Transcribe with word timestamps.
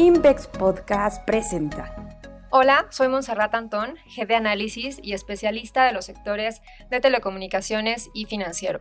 Invex 0.00 0.46
Podcast 0.46 1.24
presenta. 1.24 1.92
Hola, 2.50 2.86
soy 2.88 3.08
Monserrat 3.08 3.52
Antón, 3.52 3.96
jefe 4.06 4.28
de 4.28 4.36
análisis 4.36 5.00
y 5.02 5.12
especialista 5.12 5.84
de 5.86 5.92
los 5.92 6.04
sectores 6.04 6.62
de 6.88 7.00
telecomunicaciones 7.00 8.08
y 8.14 8.26
financiero. 8.26 8.78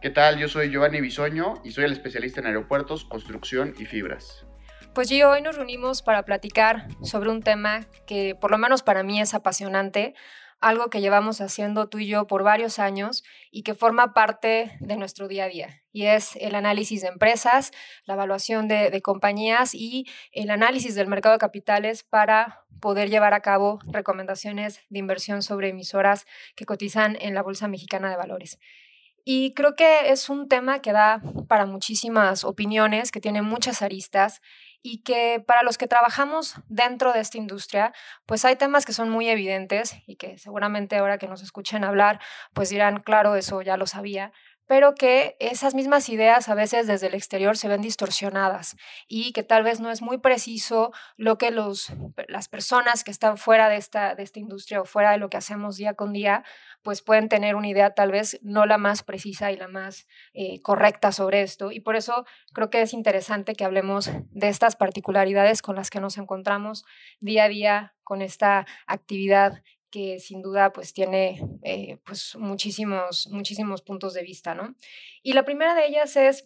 ¿Qué 0.00 0.08
tal? 0.08 0.38
Yo 0.38 0.48
soy 0.48 0.70
Giovanni 0.70 1.02
Bisoño 1.02 1.60
y 1.62 1.72
soy 1.72 1.84
el 1.84 1.92
especialista 1.92 2.40
en 2.40 2.46
aeropuertos, 2.46 3.04
construcción 3.04 3.74
y 3.78 3.84
fibras. 3.84 4.46
Pues 4.94 5.10
yo 5.10 5.28
hoy 5.28 5.42
nos 5.42 5.56
reunimos 5.56 6.00
para 6.00 6.24
platicar 6.24 6.88
sobre 7.02 7.28
un 7.28 7.42
tema 7.42 7.84
que 8.06 8.34
por 8.34 8.50
lo 8.50 8.56
menos 8.56 8.82
para 8.82 9.02
mí 9.02 9.20
es 9.20 9.34
apasionante, 9.34 10.14
algo 10.60 10.88
que 10.88 11.00
llevamos 11.00 11.40
haciendo 11.40 11.88
tú 11.88 11.98
y 11.98 12.06
yo 12.06 12.26
por 12.26 12.42
varios 12.42 12.78
años 12.78 13.24
y 13.50 13.62
que 13.62 13.74
forma 13.74 14.14
parte 14.14 14.76
de 14.80 14.96
nuestro 14.96 15.28
día 15.28 15.44
a 15.44 15.48
día. 15.48 15.82
Y 15.92 16.06
es 16.06 16.36
el 16.36 16.54
análisis 16.54 17.02
de 17.02 17.08
empresas, 17.08 17.72
la 18.04 18.14
evaluación 18.14 18.68
de, 18.68 19.00
compañías 19.02 19.74
y 19.74 20.06
el 20.32 20.50
análisis 20.50 20.94
del 20.94 21.08
mercado 21.08 21.34
de 21.34 21.38
capitales 21.38 22.02
para 22.02 22.64
poder 22.80 23.10
llevar 23.10 23.34
a 23.34 23.40
cabo 23.40 23.78
recomendaciones 23.86 24.80
de 24.88 24.98
inversión 24.98 25.42
sobre 25.42 25.68
emisoras 25.68 26.26
que 26.54 26.66
cotizan 26.66 27.16
en 27.20 27.34
la 27.34 27.42
Bolsa 27.42 27.68
Mexicana 27.68 28.10
de 28.10 28.16
Valores. 28.16 28.58
Y 29.28 29.54
creo 29.54 29.74
que 29.74 30.10
es 30.10 30.28
un 30.28 30.48
tema 30.48 30.80
que 30.80 30.92
da 30.92 31.20
para 31.48 31.66
muchísimas 31.66 32.44
opiniones, 32.44 33.10
que 33.10 33.20
tiene 33.20 33.42
muchas 33.42 33.82
aristas 33.82 34.40
y 34.88 34.98
que 34.98 35.42
para 35.44 35.64
los 35.64 35.78
que 35.78 35.88
trabajamos 35.88 36.54
dentro 36.68 37.12
de 37.12 37.18
esta 37.18 37.38
industria, 37.38 37.92
pues 38.24 38.44
hay 38.44 38.54
temas 38.54 38.86
que 38.86 38.92
son 38.92 39.10
muy 39.10 39.28
evidentes 39.28 39.96
y 40.06 40.14
que 40.14 40.38
seguramente 40.38 40.96
ahora 40.96 41.18
que 41.18 41.26
nos 41.26 41.42
escuchen 41.42 41.82
hablar, 41.82 42.20
pues 42.54 42.70
dirán, 42.70 43.02
claro, 43.02 43.34
eso 43.34 43.62
ya 43.62 43.76
lo 43.76 43.88
sabía, 43.88 44.30
pero 44.66 44.94
que 44.94 45.36
esas 45.40 45.74
mismas 45.74 46.08
ideas 46.08 46.48
a 46.48 46.54
veces 46.54 46.86
desde 46.86 47.06
el 47.06 47.14
exterior 47.14 47.56
se 47.56 47.68
ven 47.68 47.82
distorsionadas 47.82 48.76
y 49.08 49.32
que 49.32 49.42
tal 49.42 49.62
vez 49.62 49.80
no 49.80 49.90
es 49.90 50.02
muy 50.02 50.18
preciso 50.18 50.92
lo 51.16 51.38
que 51.38 51.50
los, 51.50 51.92
las 52.28 52.48
personas 52.48 53.04
que 53.04 53.10
están 53.10 53.36
fuera 53.38 53.68
de 53.68 53.76
esta, 53.76 54.14
de 54.14 54.22
esta 54.22 54.40
industria 54.40 54.80
o 54.80 54.84
fuera 54.84 55.12
de 55.12 55.18
lo 55.18 55.30
que 55.30 55.36
hacemos 55.36 55.76
día 55.76 55.94
con 55.94 56.12
día, 56.12 56.44
pues 56.82 57.02
pueden 57.02 57.28
tener 57.28 57.54
una 57.54 57.68
idea 57.68 57.94
tal 57.94 58.10
vez 58.10 58.38
no 58.42 58.66
la 58.66 58.78
más 58.78 59.02
precisa 59.02 59.50
y 59.52 59.56
la 59.56 59.68
más 59.68 60.06
eh, 60.34 60.60
correcta 60.62 61.12
sobre 61.12 61.42
esto. 61.42 61.72
Y 61.72 61.80
por 61.80 61.96
eso 61.96 62.24
creo 62.52 62.70
que 62.70 62.82
es 62.82 62.92
interesante 62.92 63.54
que 63.54 63.64
hablemos 63.64 64.10
de 64.30 64.48
estas 64.48 64.76
particularidades 64.76 65.62
con 65.62 65.76
las 65.76 65.90
que 65.90 66.00
nos 66.00 66.18
encontramos 66.18 66.84
día 67.20 67.44
a 67.44 67.48
día 67.48 67.94
con 68.04 68.22
esta 68.22 68.66
actividad 68.86 69.62
que 69.96 70.20
sin 70.20 70.42
duda 70.42 70.74
pues 70.74 70.92
tiene 70.92 71.40
eh, 71.62 71.96
pues 72.04 72.36
muchísimos, 72.36 73.28
muchísimos 73.28 73.80
puntos 73.80 74.12
de 74.12 74.22
vista, 74.22 74.54
¿no? 74.54 74.74
Y 75.22 75.32
la 75.32 75.46
primera 75.46 75.74
de 75.74 75.86
ellas 75.86 76.16
es 76.16 76.44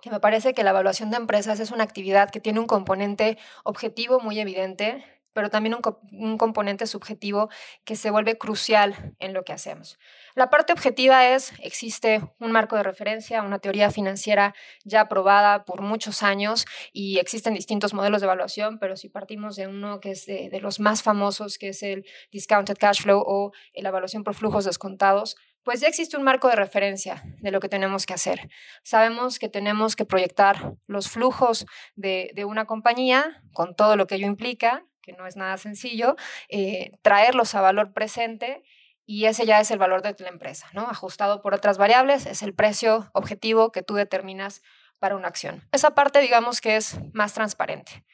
que 0.00 0.10
me 0.10 0.18
parece 0.18 0.52
que 0.52 0.64
la 0.64 0.70
evaluación 0.70 1.12
de 1.12 1.18
empresas 1.18 1.60
es 1.60 1.70
una 1.70 1.84
actividad 1.84 2.30
que 2.30 2.40
tiene 2.40 2.58
un 2.58 2.66
componente 2.66 3.38
objetivo 3.62 4.18
muy 4.18 4.40
evidente, 4.40 5.04
pero 5.32 5.50
también 5.50 5.74
un, 5.74 6.38
componente 6.38 6.86
subjetivo 6.86 7.48
que 7.84 7.96
se 7.96 8.10
vuelve 8.10 8.38
crucial 8.38 9.14
en 9.18 9.32
lo 9.32 9.44
que 9.44 9.52
hacemos. 9.52 9.98
La 10.34 10.50
parte 10.50 10.72
objetiva 10.72 11.28
es, 11.28 11.52
existe 11.60 12.22
un 12.38 12.52
marco 12.52 12.76
de 12.76 12.82
referencia, 12.82 13.42
una 13.42 13.58
teoría 13.58 13.90
financiera 13.90 14.54
ya 14.84 15.02
aprobada 15.02 15.64
por 15.64 15.82
muchos 15.82 16.22
años 16.22 16.64
y 16.92 17.18
existen 17.18 17.54
distintos 17.54 17.94
modelos 17.94 18.20
de 18.20 18.26
evaluación, 18.26 18.78
pero 18.78 18.96
si 18.96 19.08
partimos 19.08 19.56
de 19.56 19.66
uno 19.66 20.00
que 20.00 20.12
es 20.12 20.26
de, 20.26 20.48
de 20.50 20.60
los 20.60 20.80
más 20.80 21.02
famosos, 21.02 21.58
que 21.58 21.68
es 21.68 21.82
el 21.82 22.04
discounted 22.30 22.76
cash 22.78 23.02
flow 23.02 23.22
o 23.24 23.52
la 23.74 23.88
evaluación 23.88 24.24
por 24.24 24.34
flujos 24.34 24.64
descontados, 24.64 25.36
pues 25.64 25.80
ya 25.80 25.88
existe 25.88 26.16
un 26.16 26.24
marco 26.24 26.48
de 26.48 26.56
referencia 26.56 27.22
de 27.40 27.50
lo 27.50 27.60
que 27.60 27.68
tenemos 27.68 28.06
que 28.06 28.14
hacer. 28.14 28.50
Sabemos 28.82 29.38
que 29.38 29.48
tenemos 29.48 29.96
que 29.96 30.04
proyectar 30.04 30.74
los 30.86 31.08
flujos 31.08 31.66
de, 31.94 32.32
de 32.34 32.44
una 32.44 32.66
compañía 32.66 33.42
con 33.52 33.74
todo 33.76 33.96
lo 33.96 34.06
que 34.06 34.16
ello 34.16 34.26
implica, 34.26 34.84
que 35.02 35.12
no 35.12 35.26
es 35.26 35.36
nada 35.36 35.56
sencillo, 35.58 36.16
eh, 36.48 36.92
traerlos 37.02 37.54
a 37.54 37.60
valor 37.60 37.92
presente 37.92 38.62
y 39.04 39.26
ese 39.26 39.44
ya 39.44 39.60
es 39.60 39.70
el 39.70 39.78
valor 39.78 40.02
de 40.02 40.14
la 40.18 40.28
empresa, 40.28 40.68
¿no? 40.72 40.88
Ajustado 40.88 41.42
por 41.42 41.54
otras 41.54 41.76
variables, 41.76 42.26
es 42.26 42.42
el 42.42 42.54
precio 42.54 43.10
objetivo 43.12 43.72
que 43.72 43.82
tú 43.82 43.94
determinas 43.94 44.62
para 44.98 45.16
una 45.16 45.28
acción. 45.28 45.68
Esa 45.72 45.94
parte, 45.94 46.20
digamos 46.20 46.60
que 46.60 46.76
es 46.76 46.98
más 47.12 47.34
transparente. 47.34 48.04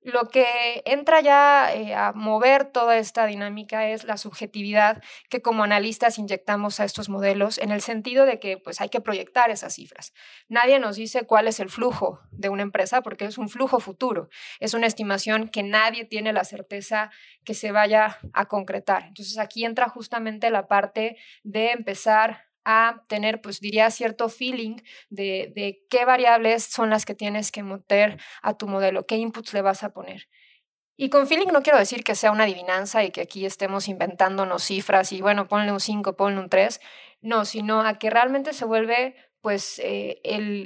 Lo 0.00 0.28
que 0.28 0.82
entra 0.84 1.20
ya 1.20 1.74
eh, 1.74 1.94
a 1.94 2.12
mover 2.12 2.66
toda 2.66 2.96
esta 2.98 3.26
dinámica 3.26 3.88
es 3.88 4.04
la 4.04 4.16
subjetividad 4.16 5.02
que 5.28 5.42
como 5.42 5.64
analistas 5.64 6.18
inyectamos 6.18 6.78
a 6.78 6.84
estos 6.84 7.08
modelos 7.08 7.58
en 7.58 7.72
el 7.72 7.80
sentido 7.80 8.24
de 8.24 8.38
que 8.38 8.58
pues 8.58 8.80
hay 8.80 8.90
que 8.90 9.00
proyectar 9.00 9.50
esas 9.50 9.74
cifras. 9.74 10.12
Nadie 10.48 10.78
nos 10.78 10.96
dice 10.96 11.26
cuál 11.26 11.48
es 11.48 11.58
el 11.58 11.68
flujo 11.68 12.20
de 12.30 12.48
una 12.48 12.62
empresa 12.62 13.02
porque 13.02 13.24
es 13.24 13.38
un 13.38 13.48
flujo 13.48 13.80
futuro, 13.80 14.28
es 14.60 14.72
una 14.72 14.86
estimación 14.86 15.48
que 15.48 15.64
nadie 15.64 16.04
tiene 16.04 16.32
la 16.32 16.44
certeza 16.44 17.10
que 17.44 17.54
se 17.54 17.72
vaya 17.72 18.18
a 18.32 18.46
concretar. 18.46 19.04
Entonces 19.04 19.36
aquí 19.38 19.64
entra 19.64 19.88
justamente 19.88 20.50
la 20.50 20.68
parte 20.68 21.16
de 21.42 21.72
empezar 21.72 22.47
a 22.70 23.02
tener, 23.08 23.40
pues 23.40 23.60
diría, 23.60 23.90
cierto 23.90 24.28
feeling 24.28 24.76
de, 25.08 25.82
qué 25.88 26.04
variables 26.04 26.64
son 26.64 26.90
las 26.90 27.06
que 27.06 27.14
tienes 27.14 27.50
que 27.50 27.62
meter 27.62 28.20
a 28.42 28.58
tu 28.58 28.68
modelo, 28.68 29.06
qué 29.06 29.16
inputs 29.16 29.54
le 29.54 29.62
vas 29.62 29.84
a 29.84 29.94
poner. 29.94 30.28
Y 30.94 31.08
con 31.08 31.26
feeling 31.26 31.46
no 31.50 31.62
quiero 31.62 31.78
decir 31.78 32.04
que 32.04 32.14
sea 32.14 32.30
una 32.30 32.44
adivinanza 32.44 33.04
y 33.04 33.10
que 33.10 33.22
aquí 33.22 33.46
estemos 33.46 33.88
inventándonos 33.88 34.64
cifras 34.64 35.12
y 35.12 35.22
bueno, 35.22 35.48
ponle 35.48 35.72
un 35.72 35.80
5, 35.80 36.14
ponle 36.14 36.40
un 36.40 36.50
3, 36.50 36.78
no, 37.22 37.46
sino 37.46 37.80
a 37.80 37.98
que 37.98 38.10
realmente 38.10 38.52
se 38.52 38.66
vuelve 38.66 39.16
pues 39.40 39.80
eh, 39.84 40.20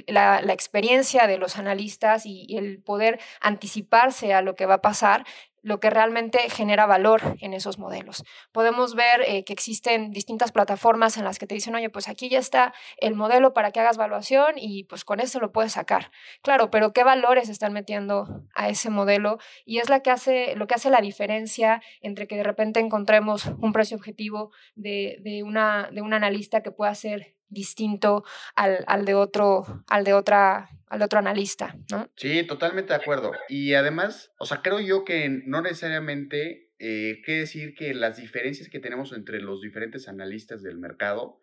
la, 0.07 0.39
experiencia 0.53 1.27
de 1.27 1.37
los 1.37 1.57
analistas 1.57 2.25
y, 2.25 2.57
el 2.57 2.81
poder 2.81 3.19
anticiparse 3.41 4.33
a 4.33 4.41
lo 4.41 4.55
que 4.55 4.65
va 4.65 4.75
a 4.75 4.81
pasar 4.81 5.25
lo 5.63 5.79
que 5.79 5.89
realmente 5.89 6.39
genera 6.49 6.85
valor 6.85 7.37
en 7.39 7.53
esos 7.53 7.79
modelos. 7.79 8.23
Podemos 8.51 8.95
ver 8.95 9.21
eh, 9.25 9.45
que 9.45 9.53
existen 9.53 10.11
distintas 10.11 10.51
plataformas 10.51 11.17
en 11.17 11.23
las 11.23 11.39
que 11.39 11.47
te 11.47 11.55
dicen, 11.55 11.73
oye, 11.73 11.89
pues 11.89 12.09
aquí 12.09 12.29
ya 12.29 12.37
está 12.37 12.73
el 12.97 13.15
modelo 13.15 13.53
para 13.53 13.71
que 13.71 13.79
hagas 13.79 13.95
evaluación 13.95 14.55
y 14.57 14.83
pues 14.83 15.05
con 15.05 15.21
eso 15.21 15.39
lo 15.39 15.53
puedes 15.53 15.71
sacar. 15.71 16.11
Claro, 16.41 16.69
pero 16.69 16.91
¿qué 16.91 17.05
valores 17.05 17.47
están 17.47 17.71
metiendo 17.71 18.43
a 18.53 18.67
ese 18.67 18.89
modelo? 18.89 19.39
Y 19.65 19.77
es 19.79 19.89
la 19.89 20.01
que 20.01 20.11
hace, 20.11 20.55
lo 20.57 20.67
que 20.67 20.75
hace 20.75 20.89
la 20.89 20.99
diferencia 20.99 21.81
entre 22.01 22.27
que 22.27 22.35
de 22.35 22.43
repente 22.43 22.81
encontremos 22.81 23.45
un 23.45 23.71
precio 23.71 23.95
objetivo 23.95 24.51
de, 24.75 25.17
de, 25.21 25.43
una, 25.43 25.89
de 25.93 26.01
un 26.01 26.13
analista 26.13 26.61
que 26.61 26.71
pueda 26.71 26.93
ser 26.93 27.37
distinto 27.53 28.23
al, 28.55 28.83
al, 28.87 29.05
de 29.05 29.15
otro, 29.15 29.83
al 29.87 30.03
de 30.03 30.13
otra, 30.13 30.69
al 30.87 31.01
otro 31.01 31.19
analista, 31.19 31.75
¿no? 31.91 32.09
Sí, 32.15 32.43
totalmente 32.43 32.93
de 32.93 32.99
acuerdo. 32.99 33.31
Y 33.49 33.73
además, 33.73 34.31
o 34.39 34.45
sea, 34.45 34.61
creo 34.61 34.79
yo 34.79 35.05
que 35.05 35.29
no 35.29 35.61
necesariamente 35.61 36.71
eh, 36.79 37.21
quiere 37.23 37.41
decir 37.41 37.75
que 37.75 37.93
las 37.93 38.17
diferencias 38.17 38.69
que 38.69 38.79
tenemos 38.79 39.13
entre 39.13 39.39
los 39.39 39.61
diferentes 39.61 40.07
analistas 40.07 40.63
del 40.63 40.77
mercado 40.77 41.39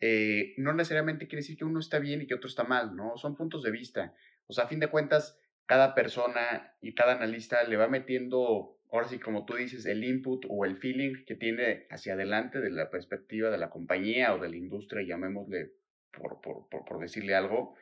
eh, 0.00 0.54
no 0.58 0.72
necesariamente 0.74 1.26
quiere 1.26 1.42
decir 1.42 1.56
que 1.56 1.64
uno 1.64 1.80
está 1.80 1.98
bien 1.98 2.20
y 2.20 2.26
que 2.26 2.34
otro 2.34 2.48
está 2.48 2.64
mal, 2.64 2.94
¿no? 2.94 3.16
Son 3.16 3.36
puntos 3.36 3.62
de 3.62 3.70
vista. 3.70 4.14
O 4.46 4.52
sea, 4.52 4.64
a 4.64 4.68
fin 4.68 4.80
de 4.80 4.88
cuentas, 4.88 5.38
cada 5.66 5.94
persona 5.94 6.74
y 6.80 6.94
cada 6.94 7.14
analista 7.14 7.64
le 7.64 7.76
va 7.76 7.88
metiendo 7.88 8.78
ahora 8.94 9.08
sí, 9.08 9.18
como 9.18 9.44
tú 9.44 9.56
dices, 9.56 9.86
el 9.86 10.04
input 10.04 10.46
o 10.48 10.64
el 10.64 10.76
feeling 10.76 11.24
que 11.26 11.34
tiene 11.34 11.86
hacia 11.90 12.14
adelante 12.14 12.60
de 12.60 12.70
la 12.70 12.90
perspectiva 12.90 13.50
de 13.50 13.58
la 13.58 13.68
compañía 13.68 14.32
o 14.34 14.38
de 14.38 14.48
la 14.48 14.56
industria, 14.56 15.04
llamémosle 15.04 15.72
por, 16.12 17.00
decirle 17.00 17.34
algo, 17.34 17.74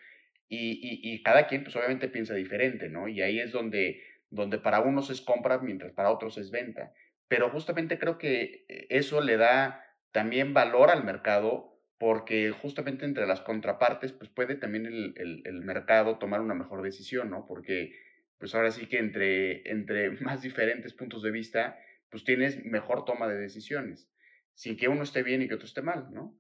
y, 0.49 1.23
cada 1.23 1.47
quien 1.47 1.65
pues 1.65 1.77
obviamente 1.77 2.09
piensa 2.09 2.35
diferente, 2.35 2.89
¿no? 2.89 3.09
Y 3.09 3.23
ahí 3.23 3.41
es 3.41 3.53
donde, 3.53 4.03
donde 4.31 4.59
para 4.59 4.81
unos 4.81 5.11
es 5.11 5.21
compra 5.21 5.59
mientras 5.59 5.93
para 5.93 6.11
otros 6.11 6.39
es 6.39 6.51
venta. 6.51 6.93
Pero 7.29 7.51
justamente 7.51 7.99
creo 7.99 8.19
que 8.19 8.65
eh, 8.69 8.87
eso 8.91 9.21
le 9.23 9.37
da 9.37 9.83
también 10.13 10.53
valor 10.53 10.91
al 10.91 11.05
mercado 11.05 11.79
porque 11.99 12.51
justamente 12.51 13.05
entre 13.07 13.27
las 13.27 13.41
contrapartes 13.41 14.13
pues 14.13 14.31
puede 14.31 14.57
también 14.57 14.87
el, 14.87 15.15
el 15.17 15.61
mercado 15.63 16.19
tomar 16.19 16.41
una 16.41 16.55
mejor 16.55 16.83
decisión, 16.83 17.31
¿no? 17.31 17.47
Porque 17.47 17.93
pues 18.43 18.57
ahora 18.57 18.73
sí 18.73 18.87
que 18.87 18.99
entre, 18.99 19.71
entre 19.71 20.11
más 20.21 20.43
diferentes 20.43 20.95
puntos 20.95 21.23
de 21.23 21.31
vista, 21.31 21.79
pues 22.11 22.25
tienes 22.25 22.65
mejor 22.65 23.05
toma 23.05 23.29
de 23.29 23.39
decisiones, 23.39 24.11
sin 24.55 24.77
que 24.77 24.89
uno 24.89 25.05
esté 25.05 25.23
bien 25.23 25.43
y 25.43 25.47
que 25.47 25.55
otro 25.55 25.69
esté 25.69 25.81
mal, 25.81 26.09
¿no? 26.11 26.37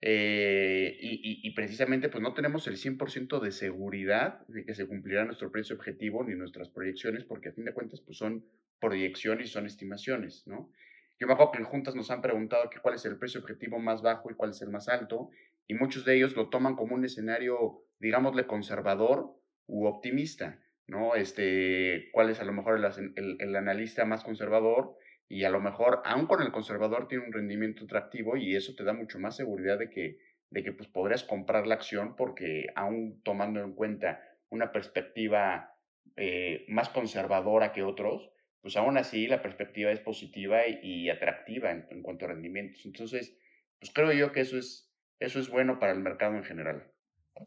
Eh, 0.00 0.98
y, 1.00 1.46
y, 1.46 1.54
precisamente 1.54 2.08
pues 2.08 2.20
no 2.20 2.34
tenemos 2.34 2.66
el 2.66 2.76
100% 2.76 3.40
de 3.40 3.52
seguridad 3.52 4.44
de 4.48 4.66
que 4.66 4.74
se 4.74 4.88
cumplirá 4.88 5.24
nuestro 5.24 5.52
precio 5.52 5.76
objetivo 5.76 6.24
ni 6.24 6.34
nuestras 6.34 6.70
proyecciones, 6.70 7.24
porque 7.24 7.50
a 7.50 7.52
fin 7.52 7.66
de 7.66 7.72
cuentas 7.72 8.00
pues 8.00 8.18
son 8.18 8.44
proyecciones 8.80 9.50
son 9.50 9.66
estimaciones, 9.66 10.44
¿no? 10.48 10.72
Yo 11.20 11.28
me 11.28 11.34
acuerdo 11.34 11.52
que 11.52 11.58
en 11.58 11.66
juntas 11.66 11.94
nos 11.94 12.10
han 12.10 12.20
preguntado 12.20 12.68
que 12.68 12.80
cuál 12.80 12.96
es 12.96 13.04
el 13.04 13.16
precio 13.16 13.40
objetivo 13.40 13.78
más 13.78 14.02
bajo 14.02 14.28
y 14.28 14.34
cuál 14.34 14.50
es 14.50 14.60
el 14.60 14.70
más 14.70 14.88
alto, 14.88 15.30
y 15.68 15.74
muchos 15.74 16.04
de 16.04 16.16
ellos 16.16 16.34
lo 16.34 16.48
toman 16.48 16.74
como 16.74 16.96
un 16.96 17.04
escenario, 17.04 17.84
digámosle, 18.00 18.48
conservador 18.48 19.40
u 19.68 19.86
optimista. 19.86 20.58
¿No? 20.86 21.14
Este, 21.14 22.10
cuál 22.12 22.30
es 22.30 22.40
a 22.40 22.44
lo 22.44 22.52
mejor 22.52 22.78
el, 22.78 23.36
el, 23.38 23.56
analista 23.56 24.04
más 24.04 24.24
conservador 24.24 24.96
y 25.28 25.44
a 25.44 25.50
lo 25.50 25.60
mejor, 25.60 26.02
aún 26.04 26.26
con 26.26 26.42
el 26.42 26.52
conservador, 26.52 27.08
tiene 27.08 27.24
un 27.24 27.32
rendimiento 27.32 27.84
atractivo 27.84 28.36
y 28.36 28.56
eso 28.56 28.74
te 28.74 28.84
da 28.84 28.92
mucho 28.92 29.18
más 29.18 29.36
seguridad 29.36 29.78
de 29.78 29.90
que, 29.90 30.18
de 30.50 30.62
que 30.62 30.72
pues, 30.72 30.88
podrías 30.88 31.24
comprar 31.24 31.66
la 31.66 31.74
acción 31.74 32.16
porque 32.16 32.66
aún 32.76 33.22
tomando 33.22 33.60
en 33.60 33.74
cuenta 33.74 34.22
una 34.50 34.72
perspectiva 34.72 35.74
eh, 36.16 36.64
más 36.68 36.90
conservadora 36.90 37.72
que 37.72 37.82
otros, 37.82 38.30
pues 38.60 38.76
aún 38.76 38.96
así 38.96 39.26
la 39.26 39.42
perspectiva 39.42 39.90
es 39.90 40.00
positiva 40.00 40.66
y, 40.66 41.10
atractiva 41.10 41.70
en, 41.70 42.02
cuanto 42.02 42.24
a 42.24 42.28
rendimientos. 42.28 42.86
Entonces, 42.86 43.36
pues 43.78 43.92
creo 43.92 44.12
yo 44.12 44.32
que 44.32 44.40
eso 44.40 44.56
es, 44.56 44.90
eso 45.18 45.38
es 45.40 45.50
bueno 45.50 45.78
para 45.78 45.92
el 45.92 46.00
mercado 46.00 46.36
en 46.36 46.44
general. 46.44 46.93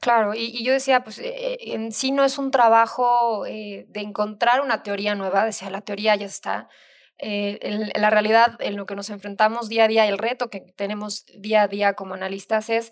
Claro, 0.02 0.34
y, 0.36 0.64
yo 0.64 0.74
decía, 0.74 1.04
pues 1.04 1.18
eh, 1.20 1.58
en 1.62 1.92
sí 1.92 2.12
no 2.12 2.26
es 2.26 2.38
un 2.38 2.52
trabajo 2.52 3.44
de 3.46 3.88
encontrar 3.96 4.62
una 4.62 4.84
teoría 4.84 5.16
nueva, 5.16 5.46
decía, 5.46 5.70
la 5.70 5.82
teoría 5.82 6.16
ya 6.16 6.26
está, 6.26 6.68
eh, 7.20 7.58
en, 7.62 7.92
la 8.00 8.10
realidad, 8.10 8.58
en 8.60 8.76
lo 8.76 8.86
que 8.86 8.96
nos 8.96 9.10
enfrentamos 9.10 9.70
día 9.70 9.86
a 9.86 9.88
día, 9.88 10.06
el 10.08 10.18
reto 10.20 10.50
que 10.50 10.62
tenemos 10.62 11.26
día 11.36 11.64
a 11.64 11.68
día 11.68 11.94
como 11.94 12.14
analistas 12.14 12.70
es 12.70 12.92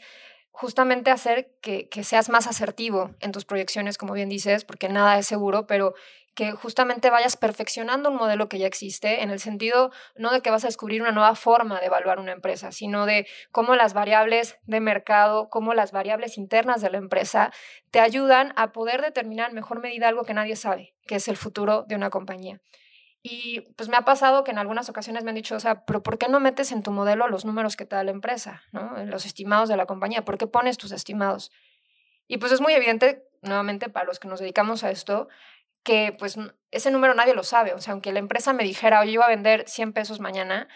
justamente 0.51 1.12
hacer 1.12 1.51
que, 1.62 1.88
seas 2.03 2.30
más 2.30 2.47
asertivo 2.47 3.13
en 3.19 3.31
tus 3.31 3.45
proyecciones, 3.45 3.98
como 3.98 4.13
bien 4.13 4.30
dices, 4.30 4.65
porque 4.65 4.89
nada 4.89 5.19
es 5.19 5.27
seguro, 5.27 5.68
pero 5.68 5.94
que 6.36 6.52
justamente 6.52 7.10
vayas 7.10 7.38
perfeccionando 7.38 8.10
un 8.10 8.18
modelo 8.18 8.50
que 8.50 8.60
ya 8.60 8.68
existe, 8.68 9.24
en 9.24 9.32
el 9.32 9.40
sentido 9.40 9.92
no 10.16 10.32
de 10.32 10.42
que 10.42 10.52
vas 10.52 10.66
a 10.66 10.68
descubrir 10.68 11.02
una 11.02 11.12
nueva 11.12 11.34
forma 11.36 11.80
de 11.80 11.88
evaluar 11.88 12.20
una 12.20 12.34
empresa, 12.34 12.72
sino 12.72 13.06
de 13.06 13.26
cómo 13.52 13.76
las 13.76 13.94
variables 13.94 14.58
de 14.64 14.82
mercado, 14.82 15.50
cómo 15.50 15.74
las 15.74 15.94
variables 15.94 16.38
internas 16.38 16.82
de 16.82 16.92
la 16.92 16.98
empresa 16.98 17.52
te 17.90 18.02
ayudan 18.02 18.54
a 18.58 18.74
poder 18.74 19.02
determinar 19.02 19.50
en 19.50 19.56
mejor 19.56 19.80
medida 19.80 20.10
algo 20.10 20.24
que 20.24 20.34
nadie 20.34 20.58
sabe, 20.58 20.94
que 21.08 21.16
es 21.16 21.28
el 21.30 21.38
futuro 21.38 21.86
de 21.88 21.96
una 21.96 22.10
compañía. 22.10 22.60
Y 23.24 23.62
pues 23.76 23.90
me 23.90 23.98
ha 23.98 24.06
pasado 24.06 24.44
que 24.44 24.52
en 24.52 24.60
algunas 24.60 24.88
ocasiones 24.90 25.24
me 25.24 25.32
han 25.32 25.36
dicho, 25.36 25.56
o 25.56 25.60
sea, 25.60 25.86
pero 25.86 26.04
¿por 26.04 26.20
qué 26.20 26.28
no 26.28 26.40
metes 26.40 26.72
en 26.72 26.84
tu 26.84 26.92
modelo 26.92 27.28
los 27.28 27.44
números 27.44 27.76
que 27.76 27.86
te 27.86 27.96
da 27.96 28.04
la 28.04 28.12
empresa, 28.12 28.62
¿no? 28.72 29.04
los 29.06 29.26
estimados 29.26 29.68
de 29.68 29.78
la 29.78 29.88
compañía? 29.88 30.24
¿Por 30.24 30.38
qué 30.38 30.46
pones 30.46 30.78
tus 30.78 30.92
estimados? 30.92 31.52
Y 32.28 32.38
pues 32.38 32.52
es 32.52 32.62
muy 32.62 32.74
evidente, 32.74 33.28
nuevamente, 33.42 33.90
para 33.90 34.06
los 34.06 34.20
que 34.20 34.28
nos 34.28 34.40
dedicamos 34.40 34.84
a 34.84 34.92
esto, 34.92 35.28
que 35.86 36.14
pues 36.20 36.38
ese 36.72 36.92
número 36.92 37.14
nadie 37.14 37.34
lo 37.34 37.44
sabe. 37.44 37.74
O 37.74 37.80
sea, 37.80 37.94
aunque 37.94 38.12
la 38.12 38.20
empresa 38.20 38.52
me 38.52 38.66
dijera, 38.66 39.00
oye, 39.00 39.12
iba 39.12 39.26
a 39.26 39.30
vender 39.30 39.64
100 39.70 39.94
pesos 39.94 40.20
mañana, 40.20 40.68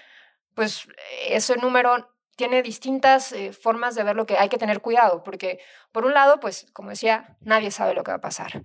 pues 0.56 0.88
ese 1.28 1.58
número 1.58 2.14
tiene 2.38 2.62
distintas 2.62 3.34
eh, 3.34 3.52
formas 3.52 3.96
de 3.96 4.04
ver 4.04 4.16
lo 4.16 4.26
que 4.26 4.38
hay 4.38 4.48
que 4.48 4.58
tener 4.58 4.80
cuidado, 4.80 5.24
porque 5.24 5.60
por 5.92 6.06
un 6.06 6.14
lado, 6.14 6.40
pues 6.40 6.68
como 6.72 6.92
decía, 6.92 7.36
nadie 7.42 7.72
sabe 7.72 7.94
lo 7.94 8.04
que 8.04 8.12
va 8.12 8.18
a 8.18 8.22
pasar 8.22 8.64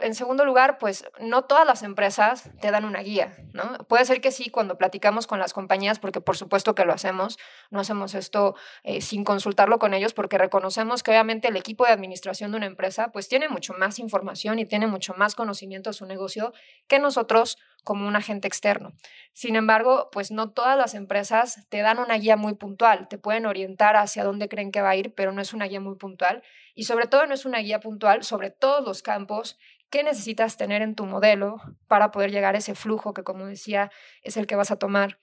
en 0.00 0.14
segundo 0.14 0.44
lugar, 0.44 0.78
pues 0.78 1.04
no 1.20 1.42
todas 1.42 1.66
las 1.66 1.82
empresas 1.82 2.50
te 2.60 2.70
dan 2.70 2.84
una 2.84 3.00
guía, 3.00 3.36
¿no? 3.52 3.78
Puede 3.88 4.04
ser 4.04 4.20
que 4.20 4.32
sí 4.32 4.50
cuando 4.50 4.76
platicamos 4.76 5.26
con 5.26 5.38
las 5.38 5.52
compañías, 5.52 5.98
porque 5.98 6.20
por 6.20 6.36
supuesto 6.36 6.74
que 6.74 6.84
lo 6.84 6.92
hacemos, 6.92 7.38
no 7.70 7.80
hacemos 7.80 8.14
esto 8.14 8.54
eh, 8.82 9.00
sin 9.00 9.24
consultarlo 9.24 9.78
con 9.78 9.94
ellos, 9.94 10.12
porque 10.12 10.38
reconocemos 10.38 11.02
que 11.02 11.10
obviamente 11.10 11.48
el 11.48 11.56
equipo 11.56 11.84
de 11.84 11.92
administración 11.92 12.50
de 12.50 12.56
una 12.56 12.66
empresa 12.66 13.12
pues 13.12 13.28
tiene 13.28 13.48
mucho 13.48 13.74
más 13.74 13.98
información 13.98 14.58
y 14.58 14.66
tiene 14.66 14.86
mucho 14.86 15.14
más 15.14 15.34
conocimiento 15.34 15.90
de 15.90 15.94
su 15.94 16.06
negocio 16.06 16.52
que 16.88 16.98
nosotros 16.98 17.58
como 17.84 18.06
un 18.06 18.16
agente 18.16 18.48
externo. 18.48 18.92
Sin 19.32 19.56
embargo, 19.56 20.08
pues 20.12 20.30
no 20.30 20.50
todas 20.50 20.76
las 20.76 20.94
empresas 20.94 21.66
te 21.68 21.80
dan 21.82 21.98
una 21.98 22.16
guía 22.16 22.36
muy 22.36 22.54
puntual, 22.54 23.08
te 23.08 23.18
pueden 23.18 23.46
orientar 23.46 23.96
hacia 23.96 24.24
dónde 24.24 24.48
creen 24.48 24.70
que 24.70 24.82
va 24.82 24.90
a 24.90 24.96
ir, 24.96 25.14
pero 25.14 25.32
no 25.32 25.40
es 25.40 25.52
una 25.52 25.66
guía 25.66 25.80
muy 25.80 25.96
puntual 25.96 26.42
y 26.74 26.84
sobre 26.84 27.06
todo 27.06 27.26
no 27.26 27.34
es 27.34 27.44
una 27.44 27.58
guía 27.58 27.80
puntual 27.80 28.24
sobre 28.24 28.50
todos 28.50 28.84
los 28.84 29.02
campos 29.02 29.58
que 29.90 30.04
necesitas 30.04 30.56
tener 30.56 30.82
en 30.82 30.94
tu 30.94 31.04
modelo 31.04 31.60
para 31.88 32.12
poder 32.12 32.30
llegar 32.30 32.54
a 32.54 32.58
ese 32.58 32.74
flujo 32.74 33.12
que, 33.12 33.24
como 33.24 33.46
decía, 33.46 33.90
es 34.22 34.36
el 34.36 34.46
que 34.46 34.56
vas 34.56 34.70
a 34.70 34.78
tomar 34.78 35.18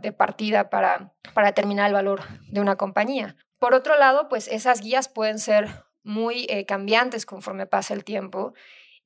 de 0.00 0.12
partida 0.12 0.70
para, 0.70 1.14
para 1.34 1.48
determinar 1.48 1.86
el 1.86 1.94
valor 1.94 2.22
de 2.48 2.60
una 2.60 2.76
compañía. 2.76 3.36
Por 3.58 3.74
otro 3.74 3.96
lado, 3.96 4.28
pues 4.28 4.48
esas 4.48 4.80
guías 4.80 5.08
pueden 5.08 5.38
ser 5.38 5.68
muy 6.02 6.46
eh, 6.48 6.66
cambiantes 6.66 7.26
conforme 7.26 7.66
pasa 7.66 7.94
el 7.94 8.04
tiempo 8.04 8.54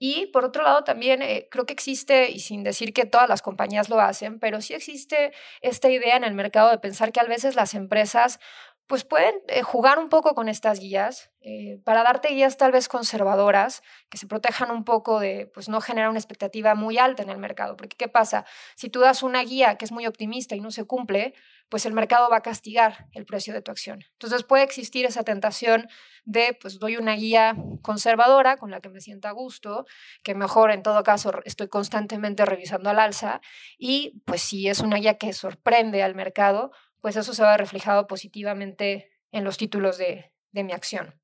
y 0.04 0.26
por 0.32 0.44
otro 0.44 0.64
lado, 0.64 0.82
también 0.82 1.22
eh, 1.22 1.46
creo 1.48 1.64
que 1.64 1.72
existe, 1.72 2.28
y 2.28 2.40
sin 2.40 2.64
decir 2.64 2.92
que 2.92 3.06
todas 3.06 3.28
las 3.28 3.40
compañías 3.40 3.88
lo 3.88 4.00
hacen, 4.00 4.40
pero 4.40 4.60
sí 4.60 4.74
existe 4.74 5.32
esta 5.60 5.88
idea 5.90 6.16
en 6.16 6.24
el 6.24 6.34
mercado 6.34 6.72
de 6.72 6.78
pensar 6.78 7.12
que 7.12 7.20
a 7.20 7.22
veces 7.22 7.54
las 7.54 7.72
empresas 7.74 8.40
pues 8.88 9.04
pueden 9.04 9.36
eh, 9.46 9.62
jugar 9.62 10.00
un 10.00 10.08
poco 10.08 10.34
con 10.34 10.48
estas 10.48 10.80
guías 10.80 11.30
eh, 11.40 11.80
para 11.84 12.02
darte 12.02 12.30
guías 12.30 12.56
tal 12.56 12.72
vez 12.72 12.88
conservadoras 12.88 13.80
que 14.10 14.18
se 14.18 14.26
protejan 14.26 14.72
un 14.72 14.82
poco 14.82 15.20
de 15.20 15.48
pues 15.54 15.68
no 15.68 15.80
generar 15.80 16.10
una 16.10 16.18
expectativa 16.18 16.74
muy 16.74 16.98
alta 16.98 17.22
en 17.22 17.30
el 17.30 17.38
mercado. 17.38 17.76
Porque 17.76 17.96
qué 17.96 18.08
pasa 18.08 18.44
si 18.74 18.90
tú 18.90 18.98
das 18.98 19.22
una 19.22 19.44
guía 19.44 19.76
que 19.76 19.84
es 19.84 19.92
muy 19.92 20.08
optimista 20.08 20.56
y 20.56 20.60
no 20.60 20.72
se 20.72 20.82
cumple 20.84 21.32
pues 21.72 21.86
el 21.86 21.94
mercado 21.94 22.28
va 22.28 22.36
a 22.36 22.42
castigar 22.42 23.06
el 23.12 23.24
precio 23.24 23.54
de 23.54 23.62
tu 23.62 23.70
acción 23.70 24.04
entonces 24.12 24.42
puede 24.42 24.62
existir 24.62 25.06
esa 25.06 25.24
tentación 25.24 25.88
de 26.26 26.54
pues 26.60 26.78
doy 26.78 26.98
una 26.98 27.14
guía 27.14 27.56
conservadora 27.80 28.58
con 28.58 28.70
la 28.70 28.82
que 28.82 28.90
me 28.90 29.00
sienta 29.00 29.30
a 29.30 29.32
gusto 29.32 29.86
que 30.22 30.34
mejor 30.34 30.70
en 30.70 30.82
todo 30.82 31.02
caso 31.02 31.32
estoy 31.46 31.68
constantemente 31.68 32.44
revisando 32.44 32.90
al 32.90 32.98
alza 32.98 33.40
y 33.78 34.20
pues 34.26 34.42
si 34.42 34.68
es 34.68 34.80
una 34.80 34.98
guía 34.98 35.16
que 35.16 35.32
sorprende 35.32 36.02
al 36.02 36.14
mercado 36.14 36.72
pues 37.00 37.16
eso 37.16 37.32
se 37.32 37.42
va 37.42 37.56
reflejado 37.56 38.06
positivamente 38.06 39.10
en 39.30 39.44
los 39.44 39.56
títulos 39.56 39.96
de, 39.96 40.32
de 40.52 40.64
mi 40.64 40.72
acción. 40.72 41.18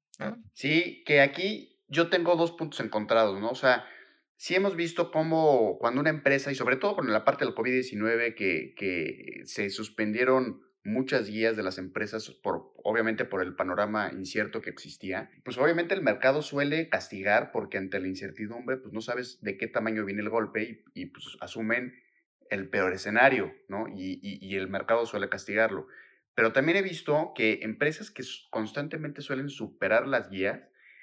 Sí, 0.54 1.04
que 1.04 1.20
aquí 1.20 1.78
yo 1.86 2.10
tengo 2.10 2.36
dos 2.36 2.52
puntos 2.52 2.80
encontrados, 2.80 3.38
¿no? 3.38 3.50
O 3.50 3.54
sea, 3.54 3.86
sí 4.38 4.54
hemos 4.54 4.74
visto 4.74 5.10
cómo 5.10 5.76
cuando 5.78 6.00
una 6.00 6.08
empresa, 6.08 6.50
y 6.50 6.54
sobre 6.54 6.76
todo 6.76 6.96
con 6.96 7.12
la 7.12 7.26
parte 7.26 7.44
del 7.44 7.54
COVID-19, 7.54 8.34
que, 8.34 8.74
que 8.74 9.42
se 9.44 9.68
suspendieron 9.68 10.62
muchas 10.84 11.28
guías 11.28 11.54
de 11.54 11.62
las 11.62 11.76
empresas, 11.76 12.30
por, 12.30 12.72
obviamente 12.82 13.26
por 13.26 13.42
el 13.42 13.54
panorama 13.54 14.10
incierto 14.14 14.62
que 14.62 14.70
existía, 14.70 15.30
pues 15.44 15.58
obviamente 15.58 15.94
el 15.94 16.00
mercado 16.00 16.40
suele 16.40 16.88
castigar 16.88 17.52
porque 17.52 17.76
ante 17.76 18.00
la 18.00 18.08
incertidumbre, 18.08 18.78
pues 18.78 18.94
no 18.94 19.02
sabes 19.02 19.38
de 19.42 19.58
qué 19.58 19.66
tamaño 19.66 20.06
viene 20.06 20.22
el 20.22 20.30
golpe 20.30 20.62
y, 20.94 21.02
y 21.02 21.06
pues 21.06 21.36
asumen 21.42 21.92
el 22.50 22.68
peor 22.68 22.92
escenario, 22.92 23.54
¿no? 23.68 23.86
Y, 23.88 24.56
el 24.56 24.68
mercado 24.68 25.06
suele 25.06 25.28
castigarlo. 25.28 25.86
Pero 26.34 26.52
también 26.52 26.78
he 26.78 26.82
visto 26.82 27.32
que 27.34 27.60
empresas 27.62 28.10
que 28.10 28.22
constantemente 28.50 29.22
suelen 29.22 29.48
superar 29.48 30.06
las 30.06 30.30
guías, 30.30 30.60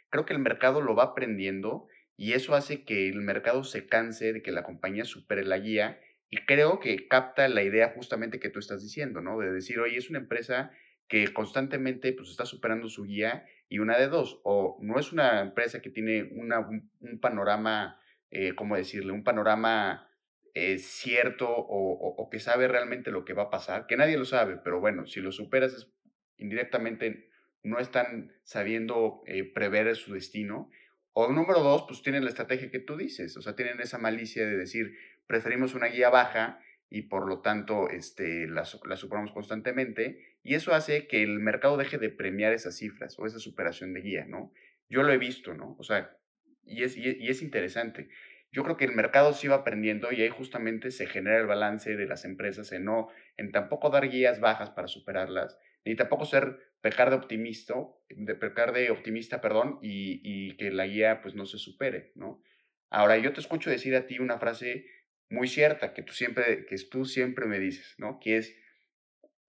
creo 0.10 0.26
que 0.26 0.34
el 0.34 0.40
mercado 0.40 0.82
lo 0.82 0.96
va 0.96 1.04
aprendiendo 1.04 1.88
y 2.18 2.34
eso 2.34 2.56
hace 2.56 2.84
que 2.84 3.10
el 3.10 3.22
mercado 3.22 3.64
se 3.64 3.86
canse 3.86 4.34
de 4.34 4.42
que 4.42 4.52
la 4.52 4.64
compañía 4.64 5.06
supere 5.06 5.44
la 5.44 5.58
guía 5.58 6.00
y 6.30 6.38
creo 6.38 6.80
que 6.80 7.08
capta 7.08 7.48
la 7.48 7.64
idea 7.64 7.94
justamente 7.96 8.40
que 8.40 8.50
tú 8.50 8.60
estás 8.60 8.82
diciendo, 8.82 9.22
¿no? 9.22 9.40
De 9.40 9.52
decir, 9.52 9.80
oye, 9.80 9.98
es 9.98 10.10
una 10.10 10.20
empresa 10.20 10.72
que 11.08 11.34
constantemente 11.34 12.14
pues, 12.14 12.30
está 12.30 12.46
superando 12.46 12.90
su 12.90 13.04
guía 13.04 13.46
y 13.70 13.80
una 13.80 13.98
de 13.98 14.08
dos, 14.08 14.40
o 14.44 14.78
no 14.82 15.00
es 15.00 15.12
una 15.12 15.42
empresa 15.42 15.82
que 15.82 15.90
tiene 15.90 16.24
un, 16.24 17.20
panorama, 17.20 18.00
eh, 18.32 18.54
¿cómo 18.56 18.76
decirle? 18.76 19.12
Un 19.12 19.24
panorama 19.24 20.10
es 20.54 20.86
cierto 20.86 21.48
o, 21.50 22.30
que 22.32 22.40
sabe 22.40 22.68
realmente 22.68 23.12
lo 23.12 23.26
que 23.26 23.34
va 23.34 23.44
a 23.44 23.50
pasar, 23.50 23.88
que 23.88 23.98
nadie 23.98 24.18
lo 24.18 24.26
sabe, 24.26 24.58
pero 24.64 24.80
bueno, 24.80 25.06
si 25.06 25.20
lo 25.20 25.32
superas 25.32 25.74
es, 25.74 25.92
indirectamente 26.38 27.30
no 27.64 27.80
están 27.80 28.32
sabiendo 28.44 29.22
eh, 29.26 29.44
prever 29.44 29.96
su 29.96 30.14
destino. 30.14 30.70
O 31.18 31.32
número 31.32 31.62
dos, 31.62 31.86
pues 31.88 32.02
tienen 32.02 32.24
la 32.24 32.30
estrategia 32.30 32.70
que 32.70 32.80
tú 32.80 32.98
dices, 32.98 33.38
o 33.38 33.42
sea, 33.42 33.56
tienen 33.56 33.80
esa 33.80 33.98
malicia 33.98 34.46
de 34.46 34.58
decir, 34.58 34.98
preferimos 35.28 35.74
una 35.74 35.88
guía 35.88 36.10
baja 36.10 36.60
y 36.90 37.04
por 37.04 37.28
lo 37.28 37.40
tanto 37.40 37.90
este, 37.90 38.48
la, 38.48 38.64
la 38.84 38.96
superamos 38.98 39.32
constantemente 39.32 40.38
y 40.44 40.56
eso 40.56 40.74
hace 40.74 41.08
que 41.08 41.24
el 41.24 41.40
mercado 41.40 41.78
deje 41.78 41.98
de 41.98 42.10
premiar 42.10 42.54
esas 42.54 42.76
cifras 42.78 43.18
o 43.18 43.26
esa 43.26 43.40
superación 43.40 43.94
de 43.94 44.02
guía, 44.02 44.26
¿no? 44.26 44.52
Yo 44.90 45.04
lo 45.04 45.14
he 45.14 45.18
visto, 45.18 45.54
¿no? 45.54 45.76
O 45.80 45.84
sea, 45.84 46.18
y 46.66 46.84
es, 46.84 46.98
y 46.98 47.28
es 47.30 47.42
interesante 47.42 48.10
yo 48.56 48.64
creo 48.64 48.78
que 48.78 48.86
el 48.86 48.96
mercado 48.96 49.34
sí 49.34 49.50
va 49.50 49.58
aprendiendo 49.58 50.14
y 50.14 50.22
ahí 50.22 50.30
justamente 50.30 50.90
se 50.90 51.08
genera 51.08 51.38
el 51.40 51.46
balance 51.46 51.98
de 51.98 52.08
las 52.08 52.24
empresas 52.24 52.72
en 52.72 52.86
no, 52.86 53.10
en 53.36 53.52
tampoco 53.52 53.90
dar 53.90 54.10
guías 54.10 54.40
bajas 54.40 54.70
para 54.70 54.88
superarlas, 54.88 55.58
ni 55.86 55.96
tampoco 55.96 56.26
ser 56.26 56.58
pecar 56.82 57.10
de 57.10 57.16
optimista, 57.16 57.76
de 58.10 58.36
pecar 58.36 58.74
de 58.74 58.92
optimista, 58.92 59.42
perdón, 59.42 59.80
y, 59.82 60.20
y, 60.24 60.58
que 60.58 60.72
la 60.72 60.88
guía 60.88 61.22
pues 61.22 61.36
no 61.36 61.46
se 61.46 61.58
supere, 61.58 62.12
¿no? 62.16 62.42
Ahora, 62.90 63.18
yo 63.18 63.34
te 63.34 63.40
escucho 63.40 63.70
decir 63.70 63.96
a 63.96 64.06
ti 64.08 64.20
una 64.20 64.38
frase 64.38 64.86
muy 65.30 65.48
cierta 65.48 65.94
que 65.94 66.04
tú 66.04 66.14
siempre, 66.14 66.66
que 66.66 66.76
tú 66.90 67.06
siempre 67.06 67.46
me 67.46 67.60
dices, 67.60 67.96
¿no? 67.98 68.20
Que 68.20 68.38
es, 68.38 68.56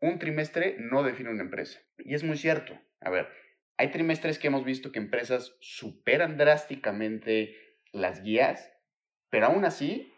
un 0.01 0.19
trimestre 0.19 0.77
no 0.79 1.03
define 1.03 1.31
una 1.31 1.43
empresa. 1.43 1.81
Y 1.99 2.15
es 2.15 2.23
muy 2.23 2.37
cierto. 2.37 2.79
A 3.01 3.11
ver, 3.11 3.29
hay 3.79 3.91
trimestres 3.91 4.39
que 4.39 4.49
hemos 4.49 4.65
visto 4.65 4.93
que 4.93 4.99
empresas 4.99 5.57
superan 5.61 6.37
drásticamente 6.37 7.57
las 7.93 8.23
guías 8.23 8.77
pero 9.31 9.47
aún 9.47 9.65
así, 9.65 10.13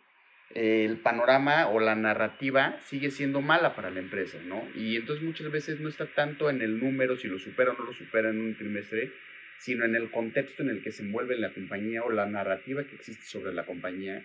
el 0.54 0.96
panorama 0.98 1.68
o 1.68 1.80
la 1.80 1.94
narrativa 1.94 2.78
sigue 2.86 3.10
siendo 3.10 3.40
mala 3.40 3.74
para 3.74 3.90
la 3.90 4.00
empresa, 4.00 4.38
¿no? 4.44 4.66
Y 4.74 4.96
entonces 4.96 5.24
muchas 5.24 5.50
veces 5.50 5.80
no 5.80 5.88
está 5.88 6.06
tanto 6.06 6.48
en 6.48 6.62
el 6.62 6.80
número, 6.80 7.16
si 7.16 7.28
lo 7.28 7.38
supera 7.38 7.72
o 7.72 7.74
no 7.74 7.84
lo 7.84 7.92
supera 7.92 8.30
en 8.30 8.40
un 8.40 8.56
trimestre, 8.56 9.12
sino 9.58 9.84
en 9.84 9.94
el 9.94 10.10
contexto 10.10 10.62
en 10.62 10.70
el 10.70 10.82
que 10.82 10.92
se 10.92 11.02
envuelve 11.02 11.36
la 11.36 11.52
compañía 11.52 12.02
o 12.02 12.10
la 12.10 12.26
narrativa 12.26 12.84
que 12.84 12.94
existe 12.94 13.24
sobre 13.24 13.52
la 13.52 13.66
compañía 13.66 14.24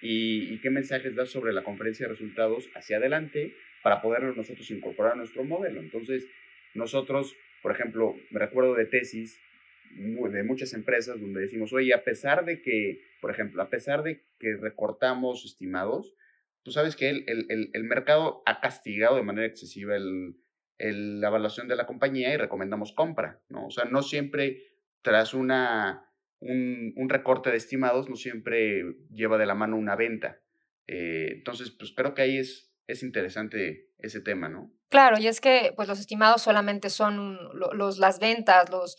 y, 0.00 0.58
qué 0.58 0.70
mensajes 0.70 1.14
da 1.14 1.26
sobre 1.26 1.52
la 1.52 1.62
conferencia 1.62 2.06
de 2.06 2.12
resultados 2.12 2.68
hacia 2.74 2.98
adelante 2.98 3.54
para 3.82 4.02
poderlo 4.02 4.34
nosotros 4.34 4.70
incorporar 4.70 5.12
a 5.12 5.16
nuestro 5.16 5.44
modelo. 5.44 5.80
Entonces, 5.80 6.26
nosotros, 6.74 7.34
por 7.62 7.72
ejemplo, 7.72 8.14
me 8.30 8.40
recuerdo 8.40 8.74
de 8.74 8.86
tesis, 8.86 9.40
de 9.94 10.42
muchas 10.42 10.74
empresas 10.74 11.20
donde 11.20 11.42
decimos, 11.42 11.72
oye, 11.72 11.94
a 11.94 12.04
pesar 12.04 12.44
de 12.44 12.60
que, 12.62 13.02
por 13.20 13.30
ejemplo, 13.30 13.62
a 13.62 13.70
pesar 13.70 14.02
de 14.02 14.24
que 14.38 14.56
recortamos 14.56 15.44
estimados, 15.44 16.14
tú 16.62 16.70
sabes 16.70 16.96
que 16.96 17.10
el, 17.10 17.24
el, 17.28 17.70
el 17.72 17.84
mercado 17.84 18.42
ha 18.46 18.60
castigado 18.60 19.16
de 19.16 19.22
manera 19.22 19.46
excesiva 19.46 19.96
el, 19.96 20.36
la 20.78 21.28
evaluación 21.28 21.68
de 21.68 21.76
la 21.76 21.86
compañía 21.86 22.34
y 22.34 22.36
recomendamos 22.36 22.92
compra, 22.92 23.40
¿no? 23.48 23.66
O 23.66 23.70
sea, 23.70 23.84
no 23.84 24.02
siempre 24.02 24.62
tras 25.02 25.34
una, 25.34 26.10
un, 26.40 26.92
un 26.96 27.08
recorte 27.08 27.50
de 27.50 27.56
estimados, 27.56 28.08
no 28.08 28.16
siempre 28.16 28.82
lleva 29.12 29.38
de 29.38 29.46
la 29.46 29.54
mano 29.54 29.76
una 29.76 29.96
venta. 29.96 30.40
Eh, 30.86 31.28
entonces, 31.32 31.70
pues 31.70 31.92
creo 31.92 32.14
que 32.14 32.22
ahí 32.22 32.38
es, 32.38 32.73
es 32.86 33.02
interesante 33.02 33.90
ese 33.98 34.20
tema, 34.20 34.48
¿no? 34.48 34.70
Claro, 34.88 35.18
y 35.18 35.26
es 35.26 35.40
que 35.40 35.72
pues 35.74 35.88
los 35.88 35.98
estimados 35.98 36.42
solamente 36.42 36.88
son 36.88 37.38
los, 37.54 37.98
las 37.98 38.18
ventas, 38.20 38.70
los, 38.70 38.96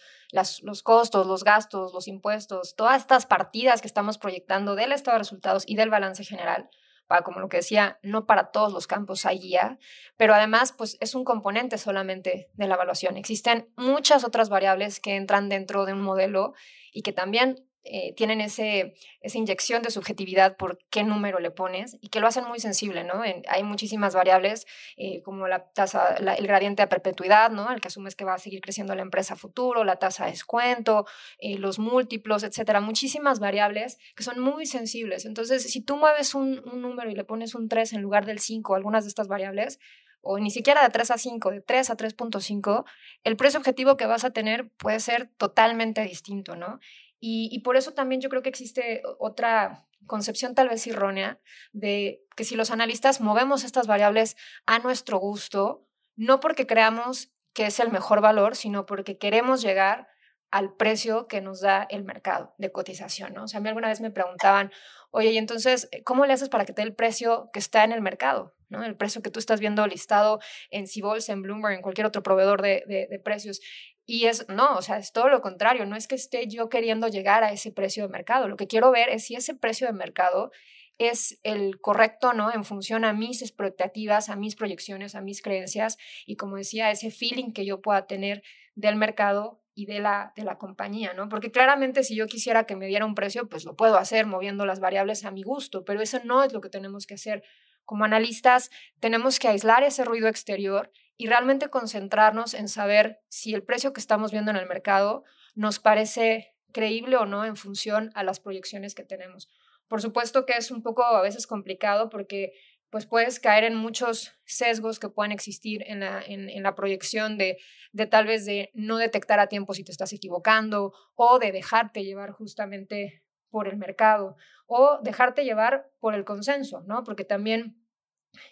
los 0.62 0.84
costos, 0.84 1.26
los 1.26 1.44
gastos, 1.44 1.94
los 1.94 2.08
impuestos, 2.08 2.76
todas 2.76 3.02
estas 3.02 3.26
partidas 3.26 3.82
que 3.82 3.88
estamos 3.88 4.18
proyectando 4.18 4.76
del 4.76 4.92
estado 4.92 5.16
de 5.16 5.20
resultados 5.20 5.64
y 5.66 5.76
del 5.76 5.90
balance 5.90 6.24
general 6.24 6.70
para, 7.08 7.22
como 7.22 7.40
lo 7.40 7.50
que 7.50 7.58
decía, 7.58 8.00
no 8.02 8.26
para 8.26 8.52
todos 8.52 8.74
los 8.74 8.88
campos 8.88 9.26
hay 9.26 9.40
guía, 9.40 9.78
pero 10.18 10.34
además, 10.34 10.74
pues 10.76 10.98
es 11.00 11.16
un 11.16 11.24
componente 11.24 11.78
solamente 11.78 12.50
de 12.54 12.68
la 12.68 12.76
evaluación. 12.76 13.16
Existen 13.16 13.70
muchas 13.78 14.24
otras 14.24 14.50
variables 14.50 15.00
que 15.00 15.16
entran 15.16 15.50
dentro 15.50 15.86
de 15.86 15.94
un 15.94 16.02
modelo 16.02 16.54
y 16.92 17.04
que 17.04 17.14
también 17.14 17.66
eh, 17.88 18.14
tienen 18.16 18.42
ese, 18.42 18.96
esa 19.22 19.38
inyección 19.38 19.84
de 19.84 19.92
subjetividad 19.92 20.58
por 20.58 20.80
qué 20.90 21.04
número 21.04 21.40
le 21.40 21.52
pones 21.52 21.98
y 22.02 22.10
que 22.10 22.20
lo 22.20 22.26
hacen 22.26 22.46
muy 22.46 22.60
sensible, 22.60 23.04
¿no? 23.04 23.22
hay 23.22 23.64
muchísimas 23.64 24.16
variables 24.16 24.66
eh, 24.98 25.22
como 25.22 25.48
la 25.48 25.70
tasa, 25.70 26.16
el 26.16 26.48
gradiente 26.48 26.82
de 26.82 26.88
perpetuidad, 26.88 27.52
¿no? 27.52 27.72
El 27.72 27.82
que 27.82 27.90
asumes 27.90 28.16
que 28.16 28.26
va 28.26 28.34
a 28.34 28.40
seguir 28.40 28.62
creciendo 28.62 28.96
la 28.96 29.04
empresa 29.04 29.36
futuro, 29.36 29.84
la 29.84 29.98
tasa 29.98 30.26
de 30.26 30.32
descuento, 30.32 31.06
eh, 31.38 31.60
los 31.60 31.78
múltiplos, 31.78 32.44
etcétera. 32.44 32.82
Muchísimas 32.82 33.40
variables 33.40 34.00
que 34.16 34.24
son 34.24 34.40
muy 34.40 34.66
sensibles. 34.66 35.26
Entonces, 35.26 35.64
si 35.64 35.82
tú 35.82 35.98
mueves 35.98 36.34
un, 36.34 36.62
un 36.72 36.82
número 36.82 37.12
y 37.12 37.16
le 37.16 37.24
pones 37.24 37.54
un 37.54 37.70
3 37.70 37.94
en 37.94 38.02
lugar 38.02 38.26
del 38.26 38.40
5, 38.40 38.74
algunas 38.74 39.04
de 39.04 39.10
estas 39.10 39.28
variables, 39.28 39.80
o 40.28 40.40
ni 40.40 40.50
siquiera 40.50 40.82
de 40.82 40.90
3 40.90 41.12
a 41.12 41.18
5, 41.20 41.52
de 41.52 41.62
3 41.62 41.90
a 41.92 41.98
3.5, 41.98 42.84
el 43.24 43.38
precio 43.38 43.60
objetivo 43.60 43.96
que 43.96 44.08
vas 44.08 44.26
a 44.26 44.32
tener 44.32 44.70
puede 44.78 45.00
ser 45.00 45.30
totalmente 45.38 46.02
distinto, 46.02 46.56
¿no? 46.56 46.80
Y, 47.28 47.58
por 47.62 47.76
eso 47.76 47.92
también 47.96 48.22
yo 48.22 48.30
creo 48.30 48.44
que 48.44 48.50
existe 48.50 49.02
otra 49.18 49.88
concepción 50.06 50.54
tal 50.54 50.70
vez 50.70 50.86
errónea 50.86 51.40
de 51.74 52.24
que 52.36 52.44
si 52.44 52.56
los 52.56 52.70
analistas 52.70 53.20
movemos 53.20 53.64
estas 53.64 53.88
variables 53.88 54.38
a 54.68 54.78
nuestro 54.78 55.18
gusto, 55.18 55.88
no 56.16 56.40
porque 56.40 56.68
creamos 56.68 57.32
que 57.52 57.66
es 57.66 57.80
el 57.80 57.92
mejor 57.92 58.22
valor, 58.22 58.56
sino 58.56 58.86
porque 58.86 59.18
queremos 59.18 59.64
llegar 59.64 60.08
al 60.52 60.76
precio 60.76 61.26
que 61.26 61.42
nos 61.42 61.62
da 61.62 61.88
el 61.90 62.04
mercado 62.04 62.54
de 62.60 62.72
cotización, 62.72 63.34
¿no? 63.34 63.46
O 63.46 63.48
sea, 63.48 63.58
a 63.58 63.62
mí 63.62 63.70
alguna 63.70 63.88
vez 63.88 64.02
me 64.02 64.12
preguntaban, 64.12 64.72
oye, 65.10 65.32
y 65.32 65.40
entonces, 65.40 65.90
¿cómo 66.04 66.28
le 66.28 66.34
haces 66.34 66.50
para 66.50 66.66
que 66.66 66.74
te 66.74 66.84
dé 66.84 66.88
el 66.88 66.96
precio 66.96 67.50
que 67.52 67.58
está 67.58 67.84
en 67.84 67.92
el 67.92 68.04
mercado? 68.04 68.54
¿no? 68.70 68.84
El 68.84 68.96
precio 68.96 69.24
que 69.24 69.32
tú 69.32 69.40
estás 69.40 69.60
viendo 69.60 69.88
listado 69.88 70.40
en 70.70 70.86
Cibols, 70.86 71.30
en 71.30 71.42
Bloomberg, 71.42 71.74
en 71.74 71.82
cualquier 71.82 72.06
otro 72.06 72.22
proveedor 72.22 72.62
de 72.62 73.22
precios. 73.24 73.62
Y 74.06 74.26
es, 74.26 74.48
no, 74.50 74.76
o 74.76 74.82
sea, 74.82 74.98
es 74.98 75.12
todo 75.12 75.30
lo 75.30 75.42
contrario, 75.42 75.86
no 75.86 75.96
es 75.96 76.08
que 76.08 76.16
esté 76.16 76.48
yo 76.48 76.70
queriendo 76.70 77.08
llegar 77.08 77.44
a 77.44 77.52
ese 77.52 77.72
precio 77.72 78.04
de 78.04 78.10
mercado, 78.10 78.48
lo 78.48 78.56
que 78.56 78.68
quiero 78.68 78.92
ver 78.92 79.10
es 79.10 79.26
si 79.26 79.36
ese 79.36 79.56
precio 79.56 79.88
de 79.88 79.94
mercado 79.94 80.52
es 80.98 81.40
el 81.44 81.80
correcto, 81.82 82.34
¿no? 82.34 82.54
En 82.54 82.64
función 82.64 83.04
a 83.04 83.14
mis 83.14 83.42
expectativas, 83.42 84.30
a 84.30 84.36
mis 84.36 84.56
proyecciones, 84.56 85.16
a 85.16 85.22
mis 85.22 85.42
creencias 85.42 85.98
y 86.26 86.36
como 86.36 86.56
decía, 86.56 86.92
ese 86.92 87.12
feeling 87.12 87.52
que 87.52 87.66
yo 87.66 87.82
pueda 87.82 88.08
tener 88.08 88.44
del 88.76 88.96
mercado 88.96 89.62
y 89.74 89.88
de 89.88 90.00
la, 90.00 90.32
de 90.38 90.44
la 90.44 90.58
compañía, 90.58 91.14
¿no? 91.14 91.28
Porque 91.28 91.52
claramente 91.52 92.04
si 92.04 92.16
yo 92.16 92.28
quisiera 92.28 92.66
que 92.66 92.78
me 92.78 92.88
diera 92.88 93.06
un 93.06 93.16
precio, 93.16 93.50
pues 93.50 93.66
lo 93.66 93.76
puedo 93.76 93.98
hacer 93.98 94.26
moviendo 94.26 94.66
las 94.66 94.80
variables 94.80 95.26
a 95.26 95.32
mi 95.32 95.44
gusto, 95.44 95.84
pero 95.84 96.02
eso 96.02 96.20
no 96.24 96.44
es 96.44 96.54
lo 96.54 96.62
que 96.62 96.70
tenemos 96.70 97.06
que 97.06 97.16
hacer. 97.16 97.44
Como 97.84 98.06
analistas, 98.06 98.72
tenemos 99.00 99.38
que 99.38 99.50
aislar 99.50 99.84
ese 99.84 100.06
ruido 100.06 100.30
exterior 100.30 100.92
y 101.18 101.28
realmente 101.28 101.70
concentrarnos 101.70 102.54
en 102.54 102.68
saber 102.68 103.22
si 103.30 103.54
el 103.54 103.64
precio 103.64 103.94
que 103.94 104.02
estamos 104.02 104.32
viendo 104.32 104.52
en 104.52 104.58
el 104.58 104.68
mercado 104.68 105.24
nos 105.54 105.80
parece 105.80 106.56
creíble 106.72 107.16
o 107.16 107.26
no 107.26 107.46
en 107.46 107.56
función 107.56 108.12
a 108.16 108.24
las 108.24 108.40
proyecciones 108.40 108.96
que 108.96 109.04
tenemos. 109.04 109.50
Por 109.88 110.02
supuesto 110.02 110.46
que 110.46 110.54
es 110.54 110.72
un 110.72 110.84
poco 110.84 111.04
a 111.04 111.22
veces 111.22 111.48
complicado 111.48 112.10
porque 112.10 112.54
pues 112.90 113.06
puedes 113.06 113.40
caer 113.40 113.64
en 113.64 113.76
muchos 113.76 114.34
sesgos 114.46 115.00
que 115.00 115.10
puedan 115.10 115.32
existir 115.32 115.84
en 115.88 116.02
la, 116.02 116.22
en, 116.26 116.64
la 116.64 116.76
proyección 116.76 117.38
de, 117.38 117.58
de 117.92 118.06
tal 118.08 118.26
vez 118.26 118.46
de 118.46 118.72
no 118.74 118.98
detectar 118.98 119.40
a 119.40 119.48
tiempo 119.48 119.74
si 119.74 119.84
te 119.84 119.92
estás 119.92 120.14
equivocando 120.14 120.94
o 121.16 121.40
de 121.40 121.52
dejarte 121.52 122.04
llevar 122.04 122.32
justamente 122.32 123.24
por 123.50 123.68
el 123.68 123.78
mercado 123.78 124.36
o 124.68 125.00
dejarte 125.02 125.44
llevar 125.44 125.90
por 126.00 126.14
el 126.14 126.26
consenso, 126.26 126.84
¿no? 126.88 127.04
Porque 127.04 127.26
también 127.26 127.86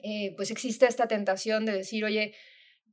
eh, 0.01 0.34
pues 0.36 0.51
existe 0.51 0.86
esta 0.88 1.08
tentación 1.08 1.65
de 1.65 1.74
decir, 1.74 2.05
oye, 2.05 2.34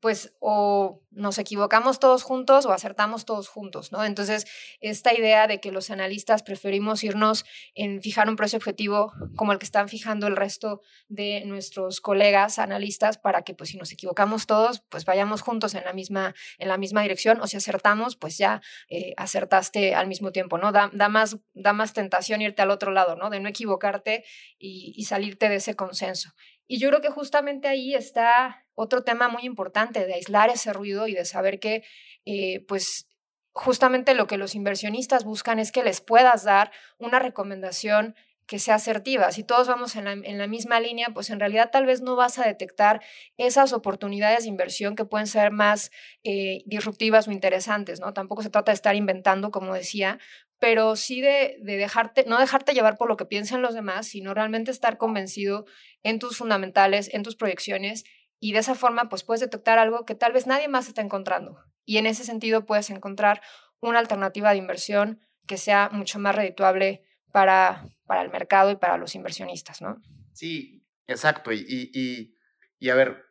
pues 0.00 0.34
o 0.40 1.02
nos 1.10 1.38
equivocamos 1.38 1.98
todos 1.98 2.22
juntos 2.22 2.66
o 2.66 2.72
acertamos 2.72 3.24
todos 3.24 3.48
juntos, 3.48 3.92
¿no? 3.92 4.04
Entonces, 4.04 4.46
esta 4.80 5.12
idea 5.12 5.46
de 5.46 5.60
que 5.60 5.72
los 5.72 5.90
analistas 5.90 6.42
preferimos 6.42 7.04
irnos 7.04 7.44
en 7.74 8.00
fijar 8.00 8.28
un 8.28 8.36
precio 8.36 8.56
objetivo 8.56 9.12
como 9.36 9.52
el 9.52 9.58
que 9.58 9.64
están 9.64 9.88
fijando 9.88 10.26
el 10.26 10.36
resto 10.36 10.80
de 11.08 11.42
nuestros 11.44 12.00
colegas 12.00 12.58
analistas 12.58 13.18
para 13.18 13.42
que, 13.42 13.54
pues, 13.54 13.70
si 13.70 13.76
nos 13.76 13.92
equivocamos 13.92 14.46
todos, 14.46 14.80
pues 14.88 15.04
vayamos 15.04 15.42
juntos 15.42 15.74
en 15.74 15.84
la 15.84 15.92
misma, 15.92 16.34
en 16.58 16.68
la 16.68 16.78
misma 16.78 17.02
dirección 17.02 17.40
o 17.40 17.46
si 17.46 17.56
acertamos, 17.56 18.16
pues 18.16 18.38
ya 18.38 18.62
eh, 18.88 19.12
acertaste 19.16 19.94
al 19.94 20.06
mismo 20.06 20.32
tiempo, 20.32 20.58
¿no? 20.58 20.72
Da, 20.72 20.90
da, 20.92 21.08
más, 21.08 21.38
da 21.54 21.72
más 21.72 21.92
tentación 21.92 22.40
irte 22.40 22.62
al 22.62 22.70
otro 22.70 22.92
lado, 22.92 23.16
¿no? 23.16 23.30
De 23.30 23.40
no 23.40 23.48
equivocarte 23.48 24.24
y, 24.58 24.94
y 24.96 25.04
salirte 25.04 25.48
de 25.48 25.56
ese 25.56 25.74
consenso. 25.74 26.30
Y 26.72 26.78
yo 26.78 26.88
creo 26.88 27.00
que 27.00 27.10
justamente 27.10 27.66
ahí 27.66 27.96
está 27.96 28.64
otro 28.76 29.02
tema 29.02 29.26
muy 29.26 29.42
importante 29.42 30.06
de 30.06 30.14
aislar 30.14 30.50
ese 30.50 30.72
ruido 30.72 31.08
y 31.08 31.14
de 31.14 31.24
saber 31.24 31.58
que, 31.58 31.82
eh, 32.26 32.64
pues, 32.68 33.08
justamente 33.50 34.14
lo 34.14 34.28
que 34.28 34.36
los 34.36 34.54
inversionistas 34.54 35.24
buscan 35.24 35.58
es 35.58 35.72
que 35.72 35.82
les 35.82 36.00
puedas 36.00 36.44
dar 36.44 36.70
una 36.96 37.18
recomendación 37.18 38.14
que 38.50 38.58
sea 38.58 38.74
asertiva. 38.74 39.30
Si 39.30 39.44
todos 39.44 39.68
vamos 39.68 39.94
en 39.94 40.06
la, 40.06 40.46
misma 40.48 40.80
línea, 40.80 41.10
pues 41.14 41.30
en 41.30 41.38
realidad 41.38 41.70
tal 41.70 41.86
vez 41.86 42.02
no 42.02 42.16
vas 42.16 42.36
a 42.40 42.44
detectar 42.44 43.00
esas 43.36 43.72
oportunidades 43.72 44.42
de 44.42 44.48
inversión 44.48 44.96
que 44.96 45.04
pueden 45.04 45.28
ser 45.28 45.52
más 45.52 45.92
eh, 46.24 46.64
disruptivas 46.66 47.28
o 47.28 47.30
interesantes, 47.30 48.00
¿no? 48.00 48.12
Tampoco 48.12 48.42
se 48.42 48.50
trata 48.50 48.72
de 48.72 48.74
estar 48.74 48.96
inventando, 48.96 49.52
como 49.52 49.72
decía, 49.72 50.18
pero 50.58 50.96
sí 50.96 51.20
de, 51.20 51.58
dejarte, 51.62 52.24
no 52.26 52.40
dejarte 52.40 52.74
llevar 52.74 52.98
por 52.98 53.08
lo 53.08 53.16
que 53.16 53.24
piensan 53.24 53.62
los 53.62 53.72
demás, 53.72 54.08
sino 54.08 54.34
realmente 54.34 54.72
estar 54.72 54.98
convencido 54.98 55.64
en 56.02 56.18
tus 56.18 56.36
fundamentales, 56.36 57.08
en 57.14 57.22
tus 57.22 57.36
proyecciones, 57.36 58.02
y 58.40 58.50
de 58.50 58.58
esa 58.58 58.74
forma 58.74 59.08
pues 59.08 59.22
puedes 59.22 59.42
detectar 59.42 59.78
algo 59.78 60.04
que 60.04 60.16
tal 60.16 60.32
vez 60.32 60.48
nadie 60.48 60.66
más 60.66 60.88
está 60.88 61.02
encontrando. 61.02 61.56
Y 61.84 61.98
en 61.98 62.06
ese 62.06 62.24
sentido 62.24 62.66
puedes 62.66 62.90
encontrar 62.90 63.42
una 63.80 64.00
alternativa 64.00 64.50
de 64.50 64.56
inversión 64.56 65.20
que 65.46 65.56
sea 65.56 65.88
mucho 65.92 66.18
más 66.18 66.34
redituable 66.34 67.04
para, 67.30 67.84
para 68.06 68.22
el 68.22 68.30
mercado 68.30 68.70
y 68.70 68.76
para 68.76 68.96
los 68.96 69.14
inversionistas, 69.14 69.80
¿no? 69.82 70.00
Sí, 70.32 70.84
exacto. 71.06 71.52
Y, 71.52 71.64
y, 71.68 72.34
y, 72.78 72.90
a 72.90 72.94
ver, 72.94 73.24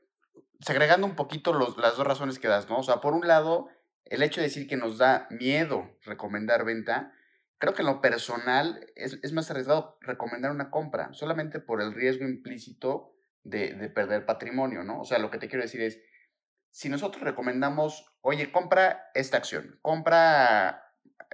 segregando 0.59 1.07
un 1.07 1.15
poquito 1.15 1.53
las 1.53 1.97
dos 1.97 2.05
razones 2.05 2.39
que 2.39 2.47
das, 2.47 2.69
¿no? 2.69 2.79
O 2.79 2.83
sea, 2.83 3.01
por 3.01 3.13
un 3.13 3.27
lado, 3.27 3.69
el 4.05 4.23
hecho 4.23 4.41
de 4.41 4.47
decir 4.47 4.67
que 4.67 4.77
nos 4.77 4.97
da 4.97 5.27
miedo 5.29 5.97
recomendar 6.03 6.65
venta, 6.65 7.13
creo 7.57 7.73
que 7.73 7.81
en 7.81 7.87
lo 7.87 8.01
personal 8.01 8.85
es, 8.95 9.19
es, 9.21 9.33
más 9.33 9.49
arriesgado 9.51 9.97
recomendar 10.01 10.51
una 10.51 10.69
compra, 10.69 11.13
solamente 11.13 11.59
por 11.59 11.81
el 11.81 11.93
riesgo 11.93 12.25
implícito 12.25 13.15
de, 13.43 13.73
de, 13.73 13.89
perder 13.89 14.25
patrimonio, 14.25 14.83
¿no? 14.83 15.01
O 15.01 15.05
sea, 15.05 15.19
lo 15.19 15.29
que 15.29 15.37
te 15.37 15.47
quiero 15.47 15.63
decir 15.63 15.81
es, 15.81 15.99
si 16.71 16.89
nosotros 16.89 17.23
recomendamos, 17.23 18.05
oye, 18.21 18.51
compra 18.51 19.09
esta 19.13 19.37
acción, 19.37 19.79
compra 19.81 20.88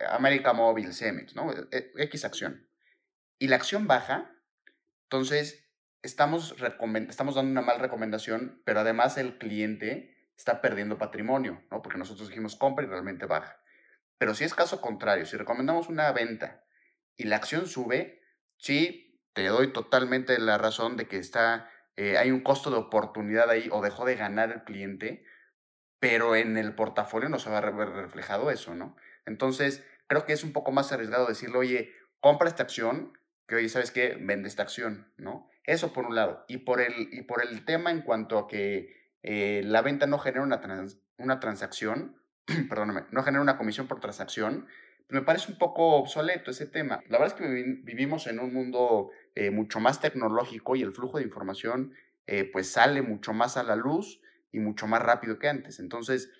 América 0.09 0.53
Móvil, 0.53 0.93
Cemex, 0.93 1.35
¿no? 1.35 1.51
E, 1.71 1.91
X 1.97 2.25
acción, 2.25 2.67
y 3.39 3.47
la 3.47 3.55
acción 3.55 3.87
baja, 3.87 4.31
entonces 5.03 5.69
estamos, 6.01 6.55
estamos 7.09 7.35
dando 7.35 7.51
una 7.51 7.61
mala 7.61 7.79
recomendación, 7.79 8.61
pero 8.65 8.81
además 8.81 9.17
el 9.17 9.37
cliente 9.37 10.15
está 10.37 10.61
perdiendo 10.61 10.97
patrimonio, 10.97 11.63
¿no? 11.71 11.81
Porque 11.81 11.97
nosotros 11.97 12.29
dijimos 12.29 12.55
compra 12.55 12.85
y 12.85 12.89
realmente 12.89 13.25
baja. 13.25 13.59
Pero 14.17 14.33
si 14.33 14.43
es 14.43 14.53
caso 14.53 14.81
contrario, 14.81 15.25
si 15.25 15.37
recomendamos 15.37 15.89
una 15.89 16.11
venta 16.11 16.63
y 17.17 17.25
la 17.25 17.37
acción 17.37 17.67
sube, 17.67 18.21
sí, 18.57 19.21
te 19.33 19.47
doy 19.47 19.73
totalmente 19.73 20.39
la 20.39 20.57
razón 20.57 20.95
de 20.97 21.07
que 21.07 21.17
está, 21.17 21.69
eh, 21.95 22.17
hay 22.17 22.31
un 22.31 22.41
costo 22.41 22.69
de 22.71 22.77
oportunidad 22.77 23.49
ahí 23.49 23.69
o 23.71 23.81
dejó 23.81 24.05
de 24.05 24.15
ganar 24.15 24.51
el 24.51 24.63
cliente, 24.63 25.25
pero 25.99 26.35
en 26.35 26.57
el 26.57 26.75
portafolio 26.75 27.29
no 27.29 27.39
se 27.39 27.49
va 27.49 27.57
a 27.57 27.71
ver 27.71 27.89
reflejado 27.89 28.51
eso, 28.51 28.75
¿no? 28.75 28.95
Entonces, 29.25 29.83
creo 30.07 30.25
que 30.25 30.33
es 30.33 30.43
un 30.43 30.53
poco 30.53 30.71
más 30.71 30.91
arriesgado 30.91 31.27
decirle, 31.27 31.57
oye, 31.57 31.93
compra 32.19 32.47
esta 32.47 32.63
acción, 32.63 33.17
que 33.47 33.55
oye, 33.55 33.69
¿sabes 33.69 33.91
qué? 33.91 34.17
Vende 34.19 34.47
esta 34.47 34.63
acción, 34.63 35.11
¿no? 35.17 35.49
Eso 35.63 35.93
por 35.93 36.05
un 36.05 36.15
lado. 36.15 36.45
Y 36.47 36.57
por 36.57 36.81
el, 36.81 37.09
y 37.11 37.23
por 37.23 37.43
el 37.43 37.65
tema 37.65 37.91
en 37.91 38.01
cuanto 38.01 38.37
a 38.37 38.47
que 38.47 38.95
eh, 39.23 39.61
la 39.63 39.81
venta 39.81 40.07
no 40.07 40.19
genera 40.19 40.43
una, 40.43 40.61
una 41.17 41.39
transacción, 41.39 42.21
perdóname, 42.69 43.05
no 43.11 43.23
genera 43.23 43.41
una 43.41 43.57
comisión 43.57 43.87
por 43.87 43.99
transacción, 43.99 44.67
me 45.09 45.21
parece 45.21 45.51
un 45.51 45.57
poco 45.57 45.95
obsoleto 45.97 46.51
ese 46.51 46.65
tema. 46.65 47.01
La 47.09 47.19
verdad 47.19 47.37
es 47.37 47.45
que 47.45 47.79
vivimos 47.83 48.27
en 48.27 48.39
un 48.39 48.53
mundo 48.53 49.11
eh, 49.35 49.51
mucho 49.51 49.79
más 49.79 50.01
tecnológico 50.01 50.75
y 50.75 50.81
el 50.81 50.93
flujo 50.93 51.19
de 51.19 51.23
información 51.23 51.93
eh, 52.27 52.49
pues 52.51 52.71
sale 52.71 53.01
mucho 53.01 53.33
más 53.33 53.57
a 53.57 53.63
la 53.63 53.75
luz 53.75 54.19
y 54.51 54.59
mucho 54.59 54.87
más 54.87 55.01
rápido 55.01 55.37
que 55.37 55.47
antes. 55.47 55.79
Entonces, 55.79 56.31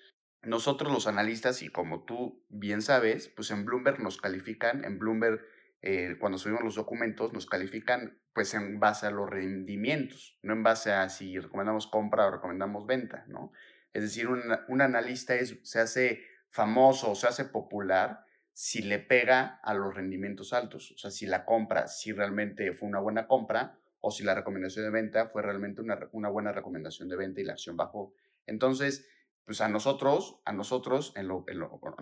nosotros 0.46 0.92
los 0.92 1.06
analistas, 1.06 1.62
y 1.62 1.68
como 1.68 2.04
tú 2.04 2.44
bien 2.48 2.80
sabes, 2.80 3.28
pues 3.28 3.50
en 3.50 3.64
Bloomberg 3.64 4.00
nos 4.00 4.20
califican, 4.20 4.84
en 4.84 4.98
Bloomberg 4.98 5.40
eh, 5.82 6.16
cuando 6.18 6.38
subimos 6.38 6.64
los 6.64 6.76
documentos 6.76 7.32
nos 7.32 7.46
califican 7.46 8.18
pues 8.32 8.54
en 8.54 8.80
base 8.80 9.06
a 9.06 9.10
los 9.10 9.28
rendimientos, 9.28 10.38
no 10.42 10.52
en 10.52 10.62
base 10.62 10.92
a 10.92 11.08
si 11.08 11.38
recomendamos 11.38 11.86
compra 11.86 12.26
o 12.26 12.30
recomendamos 12.30 12.86
venta, 12.86 13.24
¿no? 13.28 13.52
Es 13.92 14.02
decir, 14.02 14.28
un, 14.28 14.42
un 14.68 14.80
analista 14.80 15.34
es, 15.34 15.58
se 15.62 15.80
hace 15.80 16.24
famoso 16.50 17.10
o 17.10 17.14
se 17.14 17.28
hace 17.28 17.44
popular 17.44 18.24
si 18.52 18.82
le 18.82 18.98
pega 18.98 19.60
a 19.62 19.74
los 19.74 19.94
rendimientos 19.94 20.52
altos, 20.52 20.92
o 20.92 20.98
sea, 20.98 21.10
si 21.10 21.26
la 21.26 21.44
compra, 21.44 21.88
si 21.88 22.12
realmente 22.12 22.72
fue 22.72 22.88
una 22.88 23.00
buena 23.00 23.26
compra 23.26 23.78
o 24.00 24.10
si 24.10 24.22
la 24.22 24.34
recomendación 24.34 24.84
de 24.84 24.90
venta 24.90 25.26
fue 25.28 25.42
realmente 25.42 25.80
una, 25.80 25.98
una 26.12 26.28
buena 26.28 26.52
recomendación 26.52 27.08
de 27.08 27.16
venta 27.16 27.40
y 27.40 27.44
la 27.44 27.54
acción 27.54 27.76
bajó. 27.76 28.14
Entonces, 28.46 29.08
pues 29.46 29.60
a 29.60 29.68
nosotros, 29.68 30.40
a 30.44 30.52
nosotros, 30.52 31.14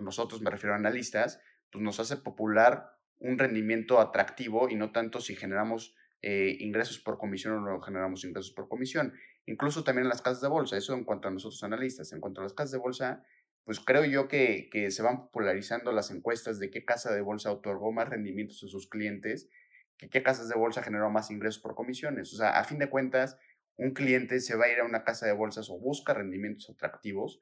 nosotros 0.01 0.41
me 0.41 0.49
refiero 0.49 0.73
a 0.73 0.77
analistas, 0.77 1.39
pues 1.71 1.83
nos 1.83 1.99
hace 1.99 2.17
popular 2.17 2.97
un 3.19 3.37
rendimiento 3.37 4.01
atractivo 4.01 4.67
y 4.69 4.75
no 4.75 4.91
tanto 4.91 5.21
si 5.21 5.35
generamos 5.35 5.95
eh, 6.21 6.57
ingresos 6.59 6.99
por 6.99 7.19
comisión 7.19 7.53
o 7.53 7.61
no 7.61 7.81
generamos 7.81 8.25
ingresos 8.25 8.51
por 8.51 8.67
comisión. 8.67 9.13
Incluso 9.45 9.83
también 9.83 10.05
en 10.05 10.09
las 10.09 10.23
casas 10.23 10.41
de 10.41 10.47
bolsa, 10.47 10.75
eso 10.75 10.95
en 10.95 11.03
cuanto 11.03 11.27
a 11.27 11.31
nosotros 11.31 11.63
analistas. 11.63 12.11
En 12.13 12.19
cuanto 12.19 12.41
a 12.41 12.43
las 12.43 12.53
casas 12.53 12.71
de 12.71 12.79
bolsa, 12.79 13.23
pues 13.63 13.79
creo 13.79 14.05
yo 14.05 14.27
que, 14.27 14.67
que 14.71 14.89
se 14.89 15.03
van 15.03 15.25
popularizando 15.25 15.91
las 15.91 16.09
encuestas 16.09 16.57
de 16.57 16.71
qué 16.71 16.83
casa 16.83 17.13
de 17.13 17.21
bolsa 17.21 17.51
otorgó 17.51 17.91
más 17.91 18.09
rendimientos 18.09 18.63
a 18.63 18.67
sus 18.67 18.89
clientes, 18.89 19.49
que 19.97 20.09
qué 20.09 20.23
casas 20.23 20.49
de 20.49 20.55
bolsa 20.55 20.81
generó 20.81 21.11
más 21.11 21.29
ingresos 21.29 21.61
por 21.61 21.75
comisiones. 21.75 22.33
O 22.33 22.37
sea, 22.37 22.59
a 22.59 22.63
fin 22.63 22.79
de 22.79 22.89
cuentas, 22.89 23.37
un 23.77 23.93
cliente 23.93 24.39
se 24.39 24.55
va 24.55 24.65
a 24.65 24.71
ir 24.71 24.79
a 24.79 24.85
una 24.85 25.03
casa 25.03 25.25
de 25.25 25.33
bolsas 25.33 25.69
o 25.69 25.79
busca 25.79 26.13
rendimientos 26.13 26.69
atractivos 26.69 27.41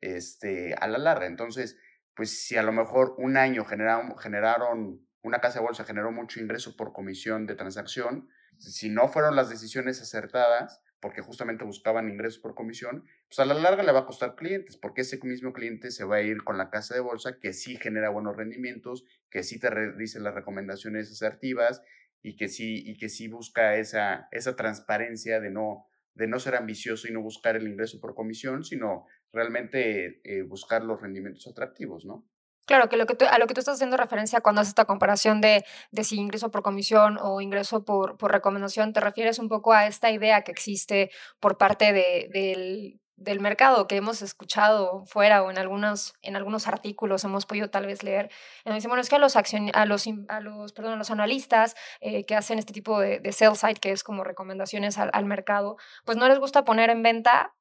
este, 0.00 0.74
a 0.74 0.86
la 0.88 0.98
larga. 0.98 1.26
Entonces, 1.26 1.78
pues 2.14 2.44
si 2.44 2.56
a 2.56 2.62
lo 2.62 2.72
mejor 2.72 3.14
un 3.18 3.36
año 3.36 3.64
generaron, 3.64 5.06
una 5.22 5.40
casa 5.40 5.58
de 5.58 5.64
bolsa 5.64 5.84
generó 5.84 6.12
mucho 6.12 6.40
ingreso 6.40 6.76
por 6.76 6.92
comisión 6.92 7.46
de 7.46 7.54
transacción, 7.54 8.28
si 8.58 8.90
no 8.90 9.08
fueron 9.08 9.36
las 9.36 9.48
decisiones 9.48 10.02
acertadas, 10.02 10.82
porque 11.00 11.22
justamente 11.22 11.64
buscaban 11.64 12.10
ingresos 12.10 12.40
por 12.40 12.54
comisión, 12.54 13.06
pues 13.26 13.38
a 13.38 13.46
la 13.46 13.54
larga 13.54 13.82
le 13.82 13.92
va 13.92 14.00
a 14.00 14.06
costar 14.06 14.34
clientes, 14.34 14.76
porque 14.76 15.00
ese 15.00 15.18
mismo 15.22 15.54
cliente 15.54 15.90
se 15.90 16.04
va 16.04 16.16
a 16.16 16.22
ir 16.22 16.44
con 16.44 16.58
la 16.58 16.68
casa 16.68 16.94
de 16.94 17.00
bolsa 17.00 17.38
que 17.40 17.54
sí 17.54 17.76
genera 17.76 18.10
buenos 18.10 18.36
rendimientos, 18.36 19.04
que 19.30 19.42
sí 19.42 19.58
te 19.58 19.70
dice 19.96 20.20
las 20.20 20.34
recomendaciones 20.34 21.10
asertivas 21.10 21.82
y 22.22 22.36
que 22.36 22.48
sí, 22.48 22.82
y 22.84 22.96
que 22.96 23.08
sí 23.08 23.28
busca 23.28 23.76
esa, 23.76 24.28
esa 24.30 24.56
transparencia 24.56 25.40
de 25.40 25.50
no, 25.50 25.86
de 26.14 26.26
no 26.26 26.38
ser 26.38 26.56
ambicioso 26.56 27.08
y 27.08 27.12
no 27.12 27.22
buscar 27.22 27.56
el 27.56 27.68
ingreso 27.68 28.00
por 28.00 28.14
comisión, 28.14 28.64
sino 28.64 29.06
realmente 29.32 30.20
eh, 30.24 30.42
buscar 30.42 30.82
los 30.82 31.00
rendimientos 31.00 31.46
atractivos, 31.46 32.04
¿no? 32.04 32.26
Claro, 32.66 32.88
que, 32.88 32.96
lo 32.96 33.06
que 33.06 33.24
a 33.26 33.38
lo 33.38 33.46
que 33.48 33.54
tú 33.54 33.60
estás 33.60 33.76
haciendo 33.76 33.96
referencia 33.96 34.42
cuando 34.42 34.60
haces 34.60 34.70
esta 34.70 34.84
comparación 34.84 35.40
de, 35.40 35.64
de 35.90 36.04
si 36.04 36.16
ingreso 36.16 36.52
por 36.52 36.62
comisión 36.62 37.18
o 37.20 37.40
ingreso 37.40 37.84
por, 37.84 38.16
por, 38.16 38.30
recomendación, 38.30 38.92
te 38.92 39.00
refieres 39.00 39.40
un 39.40 39.48
poco 39.48 39.72
a 39.72 39.88
esta 39.88 40.12
idea 40.12 40.42
que 40.42 40.52
existe 40.52 41.10
por 41.40 41.58
parte 41.58 41.92
de, 41.92 42.28
del, 42.32 43.00
del, 43.20 43.40
mercado 43.40 43.86
que 43.86 43.96
hemos 43.96 44.22
escuchado 44.22 45.04
fuera 45.06 45.42
o 45.42 45.50
en 45.50 45.58
algunos, 45.58 46.14
en 46.22 46.36
algunos 46.36 46.66
artículos 46.66 47.24
hemos 47.24 47.46
podido 47.46 47.70
tal 47.70 47.86
vez 47.86 48.02
leer. 48.02 48.30
Y 48.64 48.72
dicen, 48.72 48.88
bueno, 48.88 49.00
es 49.00 49.08
que 49.08 49.16
a 49.16 49.18
los, 49.18 49.36
a 49.36 49.42
los, 49.86 50.08
a 50.28 50.40
los, 50.40 50.72
perdón, 50.72 50.94
a 50.94 50.96
los 50.96 51.10
analistas 51.10 51.76
eh, 52.00 52.24
que 52.24 52.34
hacen 52.34 52.58
este 52.58 52.72
tipo 52.72 53.00
de, 53.00 53.20
sell 53.32 53.56
side, 53.56 53.74
que 53.74 53.92
es 53.92 54.02
como 54.02 54.24
recomendaciones 54.24 54.98
al 54.98 55.24
mercado, 55.24 55.76
pues 56.04 56.18
no 56.18 56.28
les 56.28 56.38
gusta 56.38 56.64
poner 56.64 56.90
en 56.90 57.02
venta 57.02 57.54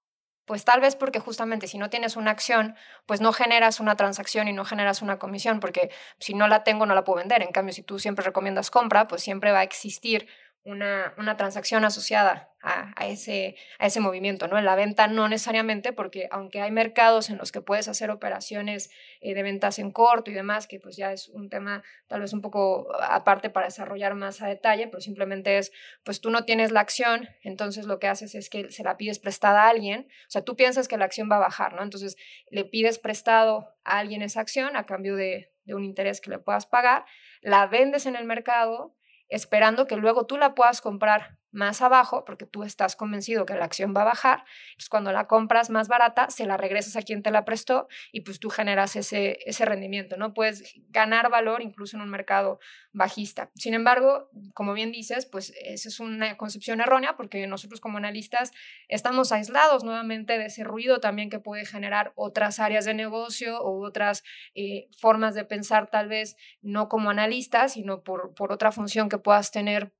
pues 0.50 0.65
tal 0.65 0.82
vez 0.82 0.95
porque 0.95 1.19
justamente 1.19 1.67
si 1.67 1.78
no 1.78 1.91
tienes 1.91 2.15
una 2.15 2.32
acción, 2.32 2.76
pues 3.06 3.22
no 3.22 3.34
generas 3.34 3.80
una 3.80 3.95
transacción 3.95 4.48
y 4.48 4.52
no 4.52 4.65
generas 4.65 5.04
una 5.04 5.19
comisión, 5.19 5.60
porque 5.60 5.91
si 6.17 6.34
no 6.34 6.48
la 6.48 6.63
tengo 6.63 6.88
no 6.88 6.95
la 6.95 7.04
puedo 7.04 7.19
vender. 7.19 7.43
En 7.43 7.52
cambio, 7.52 7.72
si 7.72 7.84
tú 7.84 8.00
siempre 8.00 8.26
recomiendas 8.26 8.72
compra, 8.72 9.08
pues 9.08 9.22
siempre 9.22 9.52
va 9.52 9.60
a 9.60 9.63
existir 9.63 10.28
una, 10.65 11.13
una 11.17 11.38
transacción 11.38 11.86
asociada 11.86 12.52
a, 12.62 12.93
a, 12.95 13.08
ese, 13.08 13.56
a 13.80 13.88
ese 13.88 14.02
movimiento, 14.02 14.48
¿no? 14.48 14.58
En 14.58 14.65
la 14.65 14.76
venta 14.76 15.08
no 15.08 15.30
necesariamente, 15.30 15.93
porque 15.93 16.28
aunque 16.32 16.62
hay 16.62 16.72
mercados 16.72 17.30
en 17.30 17.38
los 17.38 17.52
que 17.52 17.62
puedes 17.62 17.88
hacer 17.88 18.12
operaciones 18.12 18.91
eh, 19.22 19.34
de 19.34 19.43
ventas 19.43 19.80
en 19.80 19.91
corto 19.91 20.30
y 20.30 20.34
demás, 20.34 20.67
que 20.67 20.80
pues 20.80 20.98
ya 20.98 21.13
es 21.13 21.30
un 21.30 21.50
tema 21.50 21.84
tal 22.08 22.22
vez 22.22 22.34
un 22.34 22.41
poco 22.41 22.88
aparte 23.02 23.50
para 23.50 23.67
desarrollar 23.67 24.15
más 24.15 24.41
a 24.41 24.48
detalle, 24.48 24.88
pero 24.88 25.00
simplemente 25.00 25.58
es, 25.58 25.72
pues 26.04 26.19
tú 26.19 26.30
no 26.30 26.43
tienes 26.43 26.72
la 26.72 26.82
acción, 26.82 27.30
entonces 27.43 27.86
lo 27.86 28.00
que 28.00 28.08
haces 28.08 28.36
es 28.36 28.50
que 28.50 28.69
se 28.72 28.84
la 28.84 28.98
pides 28.98 29.19
prestada 29.19 29.63
a 29.63 29.69
alguien, 29.69 30.08
o 30.28 30.32
sea, 30.32 30.43
tú 30.43 30.56
piensas 30.56 30.88
que 30.88 30.98
la 30.98 31.06
acción 31.06 31.30
va 31.32 31.38
a 31.38 31.39
bajar, 31.39 31.74
¿no? 31.74 31.84
Entonces 31.84 32.17
le 32.50 32.65
pides 32.65 33.00
prestado 33.00 33.74
a 33.86 34.00
alguien 34.00 34.22
esa 34.22 34.41
acción 34.41 34.76
a 34.76 34.86
cambio 34.86 35.15
de, 35.15 35.54
de 35.63 35.76
un 35.76 35.86
interés 35.86 36.19
que 36.19 36.32
le 36.32 36.39
puedas 36.39 36.65
pagar, 36.65 37.06
la 37.41 37.67
vendes 37.67 38.06
en 38.06 38.17
el 38.17 38.26
mercado, 38.26 38.95
esperando 39.30 39.88
que 39.88 39.96
luego 39.96 40.26
tú 40.26 40.38
la 40.38 40.56
puedas 40.56 40.82
comprar 40.82 41.38
más 41.51 41.81
abajo, 41.81 42.23
porque 42.25 42.45
tú 42.45 42.63
estás 42.63 42.95
convencido 42.95 43.45
que 43.45 43.55
la 43.55 43.65
acción 43.65 43.93
va 43.95 44.01
a 44.01 44.05
bajar, 44.05 44.43
pues 44.75 44.89
cuando 44.89 45.12
la 45.12 45.27
compras 45.27 45.69
más 45.69 45.88
barata, 45.88 46.29
se 46.29 46.45
la 46.45 46.57
regresas 46.57 46.95
a 46.95 47.01
quien 47.01 47.23
te 47.23 47.31
la 47.31 47.45
prestó 47.45 47.88
y 48.12 48.21
pues 48.21 48.39
tú 48.39 48.49
generas 48.49 48.95
ese, 48.95 49.39
ese 49.45 49.65
rendimiento, 49.65 50.17
¿no? 50.17 50.33
Puedes 50.33 50.75
ganar 50.89 51.29
valor 51.29 51.62
incluso 51.62 51.97
en 51.97 52.03
un 52.03 52.09
mercado 52.09 52.59
bajista. 52.91 53.51
Sin 53.55 53.73
embargo, 53.73 54.29
como 54.53 54.73
bien 54.73 54.91
dices, 54.91 55.25
pues 55.25 55.53
esa 55.63 55.89
es 55.89 55.99
una 55.99 56.38
concepción 56.38 56.81
errónea 56.81 57.15
porque 57.15 57.45
nosotros 57.47 57.79
como 57.79 57.97
analistas 57.97 58.51
estamos 58.88 59.31
aislados 59.31 59.83
nuevamente 59.83 60.38
de 60.38 60.45
ese 60.45 60.63
ruido 60.63 60.99
también 60.99 61.29
que 61.29 61.39
puede 61.39 61.65
generar 61.65 62.13
otras 62.15 62.59
áreas 62.59 62.85
de 62.85 62.93
negocio 62.93 63.59
o 63.62 63.85
otras 63.85 64.23
eh, 64.55 64.88
formas 64.97 65.35
de 65.35 65.45
pensar 65.45 65.89
tal 65.89 66.07
vez 66.07 66.35
no 66.62 66.89
como 66.89 67.09
analistas, 67.09 67.73
sino 67.73 68.03
por, 68.03 68.33
por 68.33 68.51
otra 68.51 68.71
función 68.71 69.09
que 69.09 69.17
puedas 69.17 69.51
tener 69.51 69.93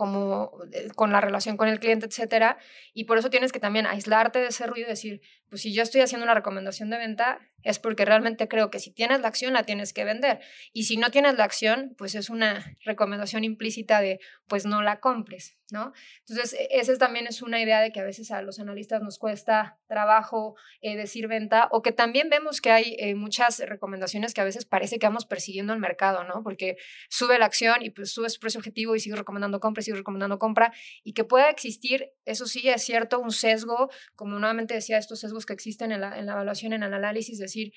como 0.00 0.50
eh, 0.72 0.88
con 0.96 1.12
la 1.12 1.20
relación 1.20 1.58
con 1.58 1.68
el 1.68 1.78
cliente, 1.78 2.06
etcétera, 2.06 2.56
y 2.94 3.04
por 3.04 3.18
eso 3.18 3.28
tienes 3.28 3.52
que 3.52 3.60
también 3.60 3.84
aislarte 3.84 4.38
de 4.38 4.46
ese 4.46 4.66
ruido 4.66 4.86
y 4.86 4.88
decir, 4.92 5.20
pues 5.50 5.60
si 5.60 5.74
yo 5.74 5.82
estoy 5.82 6.00
haciendo 6.00 6.24
una 6.24 6.32
recomendación 6.32 6.88
de 6.88 6.96
venta, 6.96 7.38
es 7.64 7.78
porque 7.78 8.06
realmente 8.06 8.48
creo 8.48 8.70
que 8.70 8.78
si 8.78 8.90
tienes 8.94 9.20
la 9.20 9.28
acción 9.28 9.52
la 9.52 9.64
tienes 9.64 9.92
que 9.92 10.04
vender, 10.04 10.40
y 10.72 10.84
si 10.84 10.96
no 10.96 11.10
tienes 11.10 11.34
la 11.36 11.44
acción, 11.44 11.94
pues 11.98 12.14
es 12.14 12.30
una 12.30 12.74
recomendación 12.82 13.44
implícita 13.44 14.00
de, 14.00 14.20
pues 14.48 14.64
no 14.64 14.80
la 14.80 15.00
compres, 15.00 15.58
¿no? 15.72 15.92
Entonces, 16.26 16.58
e, 16.58 16.68
esa 16.70 16.96
también 16.96 17.26
es 17.26 17.42
una 17.42 17.60
idea 17.60 17.80
de 17.80 17.92
que 17.92 18.00
a 18.00 18.04
veces 18.04 18.30
a 18.30 18.42
los 18.42 18.58
analistas 18.58 19.02
nos 19.02 19.18
cuesta 19.18 19.78
trabajo 19.86 20.56
eh, 20.80 20.96
decir 20.96 21.28
venta, 21.28 21.68
o 21.72 21.82
que 21.82 21.92
también 21.92 22.28
vemos 22.30 22.60
que 22.60 22.70
hay 22.70 22.96
eh, 22.98 23.14
muchas 23.14 23.58
recomendaciones 23.60 24.34
que 24.34 24.40
a 24.40 24.44
veces 24.44 24.64
parece 24.64 24.98
que 24.98 25.06
vamos 25.06 25.26
persiguiendo 25.26 25.72
el 25.72 25.80
mercado, 25.80 26.24
¿no? 26.24 26.42
Porque 26.42 26.76
sube 27.08 27.38
la 27.38 27.46
acción 27.46 27.82
y 27.82 27.90
pues 27.90 28.12
sube 28.12 28.30
su 28.30 28.40
precio 28.40 28.58
objetivo 28.58 28.94
y 28.94 29.00
sigue 29.00 29.16
recomendando 29.16 29.60
compra 29.60 29.82
recomendando 29.94 30.38
compra 30.38 30.72
y 31.02 31.12
que 31.12 31.24
pueda 31.24 31.50
existir, 31.50 32.10
eso 32.24 32.46
sí 32.46 32.68
es 32.68 32.82
cierto, 32.82 33.20
un 33.20 33.32
sesgo, 33.32 33.90
como 34.14 34.38
nuevamente 34.38 34.74
decía, 34.74 34.98
estos 34.98 35.20
sesgos 35.20 35.46
que 35.46 35.52
existen 35.52 35.92
en 35.92 36.00
la, 36.00 36.18
en 36.18 36.26
la 36.26 36.32
evaluación, 36.32 36.72
en 36.72 36.82
el 36.82 36.92
análisis, 36.94 37.38
decir, 37.38 37.72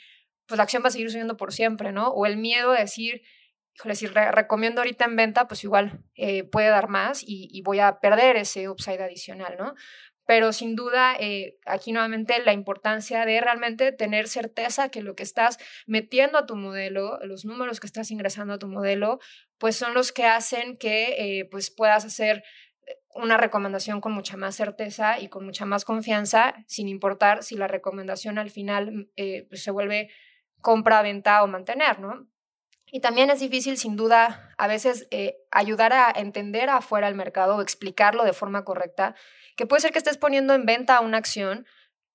pues 0.45 0.57
la 0.57 0.63
acción 0.63 0.83
va 0.83 0.87
a 0.87 0.91
seguir 0.91 1.09
subiendo 1.09 1.37
por 1.37 1.53
siempre, 1.53 1.91
¿no? 1.91 2.09
O 2.09 2.25
el 2.25 2.37
miedo 2.37 2.71
de 2.71 2.81
decir, 2.81 3.21
híjole, 3.75 3.95
si 3.95 4.07
recomiendo 4.07 4.81
ahorita 4.81 5.05
en 5.05 5.15
venta, 5.15 5.47
pues 5.47 5.63
igual 5.63 6.03
eh, 6.15 6.43
puede 6.43 6.69
dar 6.69 6.89
más 6.89 7.23
y, 7.25 7.61
voy 7.63 7.79
a 7.79 7.99
perder 7.99 8.35
ese 8.37 8.69
upside 8.69 9.01
adicional, 9.01 9.55
¿no? 9.57 9.73
Pero 10.25 10.53
sin 10.53 10.75
duda, 10.75 11.15
eh, 11.19 11.57
aquí 11.65 11.91
nuevamente 11.91 12.39
la 12.45 12.53
importancia 12.53 13.25
de 13.25 13.41
realmente 13.41 13.91
tener 13.91 14.29
certeza 14.29 14.89
que 14.89 15.01
lo 15.01 15.15
que 15.15 15.23
estás 15.23 15.57
metiendo 15.85 16.37
a 16.37 16.45
tu 16.45 16.55
modelo, 16.55 17.19
los 17.23 17.43
números 17.43 17.81
que 17.81 17.87
estás 17.87 18.09
ingresando 18.09 18.53
a 18.53 18.59
tu 18.59 18.67
modelo, 18.67 19.19
pues 19.57 19.75
son 19.75 19.93
los 19.93 20.13
que 20.13 20.25
hacen 20.25 20.77
que 20.77 21.39
eh, 21.39 21.45
pues 21.51 21.71
puedas 21.71 22.05
hacer 22.05 22.43
una 23.15 23.37
recomendación 23.37 24.01
con 24.01 24.13
mucha 24.13 24.37
más 24.37 24.55
certeza 24.55 25.19
y 25.19 25.27
con 25.29 25.45
mucha 25.45 25.65
más 25.65 25.83
confianza, 25.83 26.55
sin 26.67 26.87
importar 26.87 27.43
si 27.43 27.55
la 27.55 27.67
recomendación 27.67 28.37
al 28.37 28.49
final 28.49 29.09
pues 29.49 29.63
se 29.63 29.71
vuelve 29.71 30.09
compra, 30.61 31.01
venta 31.01 31.43
o 31.43 31.47
mantener, 31.47 31.99
¿no? 31.99 32.27
Y 32.95 32.99
también 32.99 33.31
es 33.31 33.39
difícil, 33.39 33.75
sin 33.77 33.95
duda, 33.95 34.53
a 34.55 34.67
veces 34.67 35.07
ayudar 35.49 35.93
a 35.93 36.11
entender 36.15 36.69
afuera 36.69 37.07
el 37.07 37.15
mercado 37.15 37.55
o 37.55 37.61
explicarlo 37.61 38.23
de 38.23 38.33
forma 38.33 38.63
correcta 38.63 39.15
que 39.55 39.65
puede 39.65 39.81
ser 39.81 39.91
que 39.91 39.97
estés 39.97 40.17
poniendo 40.17 40.53
en 40.53 40.67
venta 40.67 40.99
una 40.99 41.17
acción, 41.17 41.65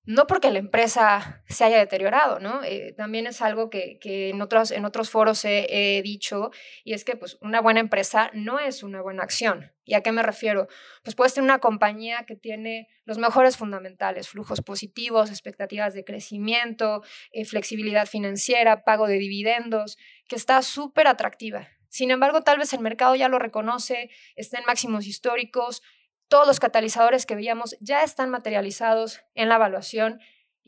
no 0.05 0.25
porque 0.27 0.49
la 0.49 0.59
empresa 0.59 1.43
se 1.47 1.63
haya 1.63 1.77
deteriorado, 1.77 2.39
¿no? 2.39 2.63
Eh, 2.63 2.93
también 2.97 3.27
es 3.27 3.41
algo 3.41 3.69
que, 3.69 3.99
en, 4.03 4.41
otros, 4.41 4.71
en 4.71 4.85
otros 4.85 5.09
foros 5.09 5.43
he, 5.45 6.01
dicho, 6.03 6.51
y 6.83 6.93
es 6.93 7.03
que 7.05 7.15
pues, 7.15 7.37
una 7.41 7.61
buena 7.61 7.79
empresa 7.79 8.31
no 8.33 8.59
es 8.59 8.81
una 8.81 9.01
buena 9.01 9.23
acción. 9.23 9.71
¿Y 9.85 9.93
a 9.93 10.01
qué 10.01 10.11
me 10.11 10.23
refiero? 10.23 10.67
Pues 11.03 11.15
puedes 11.15 11.33
tener 11.33 11.45
una 11.45 11.59
compañía 11.59 12.25
que 12.25 12.35
tiene 12.35 12.87
los 13.05 13.17
mejores 13.17 13.57
fundamentales, 13.57 14.29
flujos 14.29 14.61
positivos, 14.61 15.29
expectativas 15.29 15.93
de 15.93 16.03
crecimiento, 16.03 17.03
eh, 17.31 17.45
flexibilidad 17.45 18.07
financiera, 18.07 18.83
pago 18.83 19.07
de 19.07 19.17
dividendos, 19.17 19.97
que 20.27 20.35
está 20.35 20.61
súper 20.61 21.07
atractiva. 21.07 21.67
Sin 21.89 22.11
embargo, 22.11 22.41
tal 22.41 22.59
vez 22.59 22.71
el 22.73 22.81
mercado 22.81 23.15
ya 23.15 23.29
lo 23.29 23.39
reconoce, 23.39 24.11
está 24.35 24.59
en 24.59 24.65
máximos 24.65 25.07
históricos, 25.07 25.81
todos 26.29 26.47
los 26.47 26.59
catalizadores 26.59 27.25
que 27.25 27.35
veíamos 27.35 27.75
ya 27.81 28.03
están 28.03 28.29
materializados 28.29 29.21
en 29.35 29.49
la 29.49 29.55
evaluación 29.55 30.19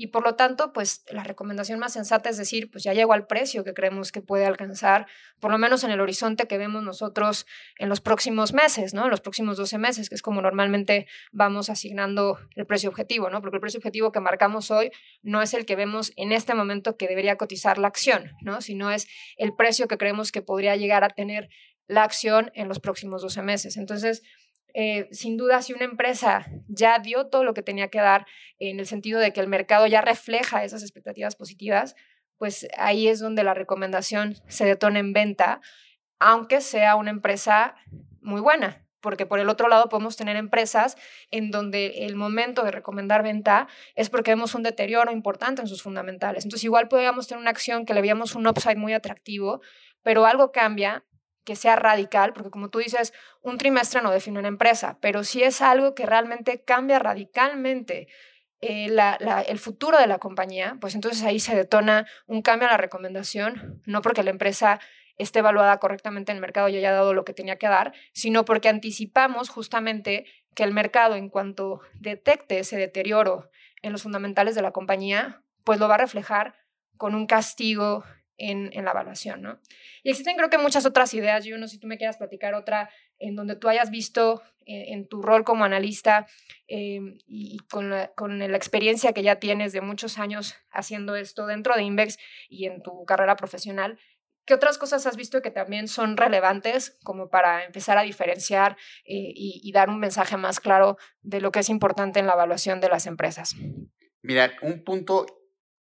y 0.02 0.08
por 0.08 0.24
lo 0.24 0.34
tanto, 0.34 0.74
pues 0.74 1.06
la 1.12 1.24
recomendación 1.24 1.78
más 1.78 1.93
sensata 1.93 2.28
es 2.30 2.38
decir, 2.38 2.71
pues 2.71 2.84
ya 2.84 2.91
llegó 2.91 3.13
al 3.13 3.28
precio 3.28 3.63
que 3.63 3.76
creemos 3.76 4.12
que 4.12 4.21
puede 4.21 4.47
alcanzar, 4.47 5.06
por 5.39 5.52
lo 5.52 5.60
menos 5.60 5.84
en 5.84 5.91
el 5.91 6.00
horizonte 6.00 6.47
que 6.47 6.58
vemos 6.58 6.82
nosotros 6.82 7.45
en 7.78 7.88
los 7.88 8.02
próximos 8.02 8.52
meses, 8.52 8.95
¿no? 8.95 9.04
En 9.04 9.12
los 9.12 9.21
próximos 9.21 9.58
12 9.58 9.78
meses, 9.78 10.10
que 10.10 10.15
es 10.15 10.24
como 10.24 10.41
normalmente 10.41 11.06
vamos 11.32 11.69
asignando 11.69 12.39
el 12.56 12.65
precio 12.65 12.89
objetivo, 12.89 13.30
¿no? 13.30 13.41
Porque 13.41 13.58
el 13.58 13.62
precio 13.62 13.78
objetivo 13.78 14.12
que 14.12 14.21
marcamos 14.21 14.71
hoy 14.71 14.89
no 15.21 15.43
es 15.43 15.54
el 15.54 15.67
que 15.67 15.76
vemos 15.76 16.13
en 16.15 16.32
este 16.32 16.56
momento 16.56 16.97
que 16.97 17.08
debería 17.08 17.36
cotizar 17.36 17.78
la 17.78 17.88
acción, 17.88 18.32
¿no? 18.41 18.62
Sino 18.62 18.89
es 18.89 19.08
el 19.38 19.54
precio 19.54 19.88
que 19.88 20.00
creemos 20.00 20.32
que 20.32 20.41
podría 20.41 20.76
llegar 20.78 21.04
a 21.04 21.10
tener 21.10 21.50
la 21.86 22.04
acción 22.04 22.52
en 22.56 22.69
los 22.69 22.80
próximos 22.80 23.21
12 23.21 23.43
meses. 23.43 23.78
Entonces, 23.78 24.24
eh, 24.73 25.07
sin 25.12 25.38
duda, 25.38 25.62
si 25.62 25.73
una 25.73 25.86
empresa 25.86 26.47
ya 26.67 26.99
dio 26.99 27.27
todo 27.27 27.43
lo 27.43 27.53
que 27.53 27.62
tenía 27.62 27.89
que 27.89 27.99
dar 27.99 28.25
en 28.60 28.79
el 28.79 28.86
sentido 28.86 29.19
de 29.19 29.34
que 29.34 29.41
el 29.41 29.47
mercado 29.47 29.88
ya 29.88 30.01
refleja 30.01 30.63
esas 30.63 30.81
expectativas 30.81 31.36
positivas, 31.36 31.95
pues 32.38 32.67
ahí 32.77 33.07
es 33.07 33.19
donde 33.19 33.43
la 33.43 33.53
recomendación 33.53 34.36
se 34.47 34.65
detona 34.65 34.99
en 34.99 35.13
venta, 35.13 35.62
aunque 36.19 36.62
sea 36.62 36.95
una 36.95 37.12
empresa 37.12 37.75
muy 38.21 38.41
buena, 38.41 38.86
porque 38.99 39.25
por 39.25 39.39
el 39.39 39.49
otro 39.49 39.67
lado 39.67 39.89
podemos 39.89 40.15
tener 40.15 40.36
empresas 40.38 40.95
en 41.31 41.51
donde 41.51 42.05
el 42.05 42.15
momento 42.15 42.63
de 42.63 42.71
recomendar 42.71 43.23
venta 43.23 43.67
es 43.95 44.10
porque 44.10 44.31
vemos 44.31 44.55
un 44.55 44.63
deterioro 44.63 45.12
importante 45.12 45.62
en 45.62 45.67
sus 45.67 45.84
fundamentales. 45.84 46.45
Entonces 46.45 46.63
igual 46.63 46.88
podríamos 46.88 47.27
tener 47.27 47.41
una 47.41 47.51
acción 47.51 47.86
que 47.86 47.93
le 47.93 48.01
veíamos 48.01 48.36
un 48.36 48.47
upside 48.47 48.77
muy 48.77 48.93
atractivo, 48.93 49.62
pero 50.01 50.25
algo 50.25 50.51
cambia 50.51 51.05
que 51.43 51.56
sea 51.56 51.75
radical, 51.75 52.34
porque 52.34 52.49
como 52.49 52.69
tú 52.69 52.80
dices, 52.80 53.13
un 53.41 53.58
trimestre 53.58 54.01
no 54.01 54.12
define 54.12 54.39
una 54.39 54.47
empresa, 54.47 54.97
pero 55.01 55.23
si 55.23 55.43
es 55.43 55.62
algo 55.62 55.95
que 55.95 56.06
realmente 56.06 56.63
cambia 56.63 56.99
radicalmente 56.99 58.08
eh, 58.62 58.95
el 59.47 59.60
futuro 59.60 59.97
de 59.97 60.08
la 60.08 60.19
compañía, 60.19 60.77
pues 60.80 60.93
entonces 60.93 61.23
ahí 61.23 61.39
se 61.39 61.56
detona 61.56 62.06
un 62.27 62.41
cambio 62.41 62.67
a 62.67 62.71
la 62.71 62.77
recomendación, 62.77 63.82
no 63.86 64.01
porque 64.01 64.23
la 64.23 64.30
empresa 64.30 64.80
esté 65.17 65.39
evaluada 65.39 65.77
correctamente 65.80 66.32
en 66.32 66.38
el 66.38 66.41
mercado 66.41 66.69
y 66.69 66.77
haya 66.77 66.91
dado 66.91 67.13
lo 67.13 67.25
que 67.25 67.34
tenía 67.34 67.58
que 67.58 67.67
dar, 67.67 67.93
sino 68.13 68.45
porque 68.45 68.69
anticipamos 68.69 69.49
justamente 69.49 70.25
que 70.56 70.63
el 70.63 70.73
mercado, 70.73 71.15
en 71.15 71.30
cuanto 71.30 71.82
detecte 71.95 72.60
ese 72.60 72.77
deterioro 72.77 73.49
en 73.82 73.91
los 73.91 74.04
fundamentales 74.04 74.56
de 74.56 74.62
la 74.62 74.71
compañía, 74.71 75.43
pues 75.63 75.80
lo 75.80 75.88
va 75.88 75.95
a 75.95 75.99
reflejar 75.99 76.56
con 76.97 77.15
un 77.15 77.25
castigo 77.25 78.04
en, 78.41 78.84
la 78.84 78.91
evaluación, 78.91 79.41
¿no? 79.41 79.60
Y 80.04 80.10
existen 80.10 80.36
creo 80.36 80.49
que 80.49 80.58
muchas 80.58 80.86
otras 80.86 81.13
ideas, 81.13 81.45
yo 81.45 81.58
no 81.58 81.67
sé 81.67 81.75
si 81.75 81.80
tú 81.80 81.88
me 81.88 81.97
quieras 81.97 82.17
platicar 82.17 82.56
otra 82.56 82.89
en 83.19 83.36
donde 83.36 83.56
tú 83.56 83.69
hayas 83.69 83.91
visto 83.91 84.41
eh, 84.65 84.93
en, 84.93 85.08
tu 85.08 85.21
rol 85.21 85.43
como 85.43 85.63
analista 85.63 86.27
em, 86.67 87.17
y 87.27 87.60
con 87.69 87.89
la, 87.89 88.08
con 88.13 88.39
la, 88.39 88.58
experiencia 88.58 89.13
que 89.13 89.21
ya 89.21 89.36
tienes 89.36 89.73
de 89.73 89.82
muchos 89.82 90.17
años 90.17 90.56
haciendo 90.71 91.15
esto 91.15 91.45
dentro 91.45 91.75
de 91.75 91.84
Invex 91.84 92.17
y 92.49 92.65
en 92.65 92.82
tu 92.82 93.06
carrera 93.06 93.36
profesional, 93.36 93.99
¿qué 94.45 94.56
otras 94.56 94.80
cosas 94.80 95.06
has 95.06 95.17
visto 95.17 95.41
que 95.43 95.51
también 95.51 95.88
son 95.88 96.17
relevantes 96.17 96.97
como 97.04 97.30
para 97.30 97.63
empezar 97.63 97.99
a 97.99 98.04
diferenciar 98.04 98.75
eh, 99.06 99.32
y, 99.36 99.62
y 99.63 99.71
dar 99.71 99.89
un 99.89 99.99
mensaje 99.99 100.36
más 100.38 100.60
claro 100.60 100.97
de 101.21 101.41
lo 101.41 101.51
que 101.51 101.60
es 101.60 101.69
importante 101.69 102.19
en 102.19 102.25
la 102.25 102.34
evaluación 102.34 102.82
de 102.82 102.89
las 102.89 103.06
empresas? 103.06 103.56
Mira, 104.23 104.51
un 104.63 104.84
punto 104.84 105.25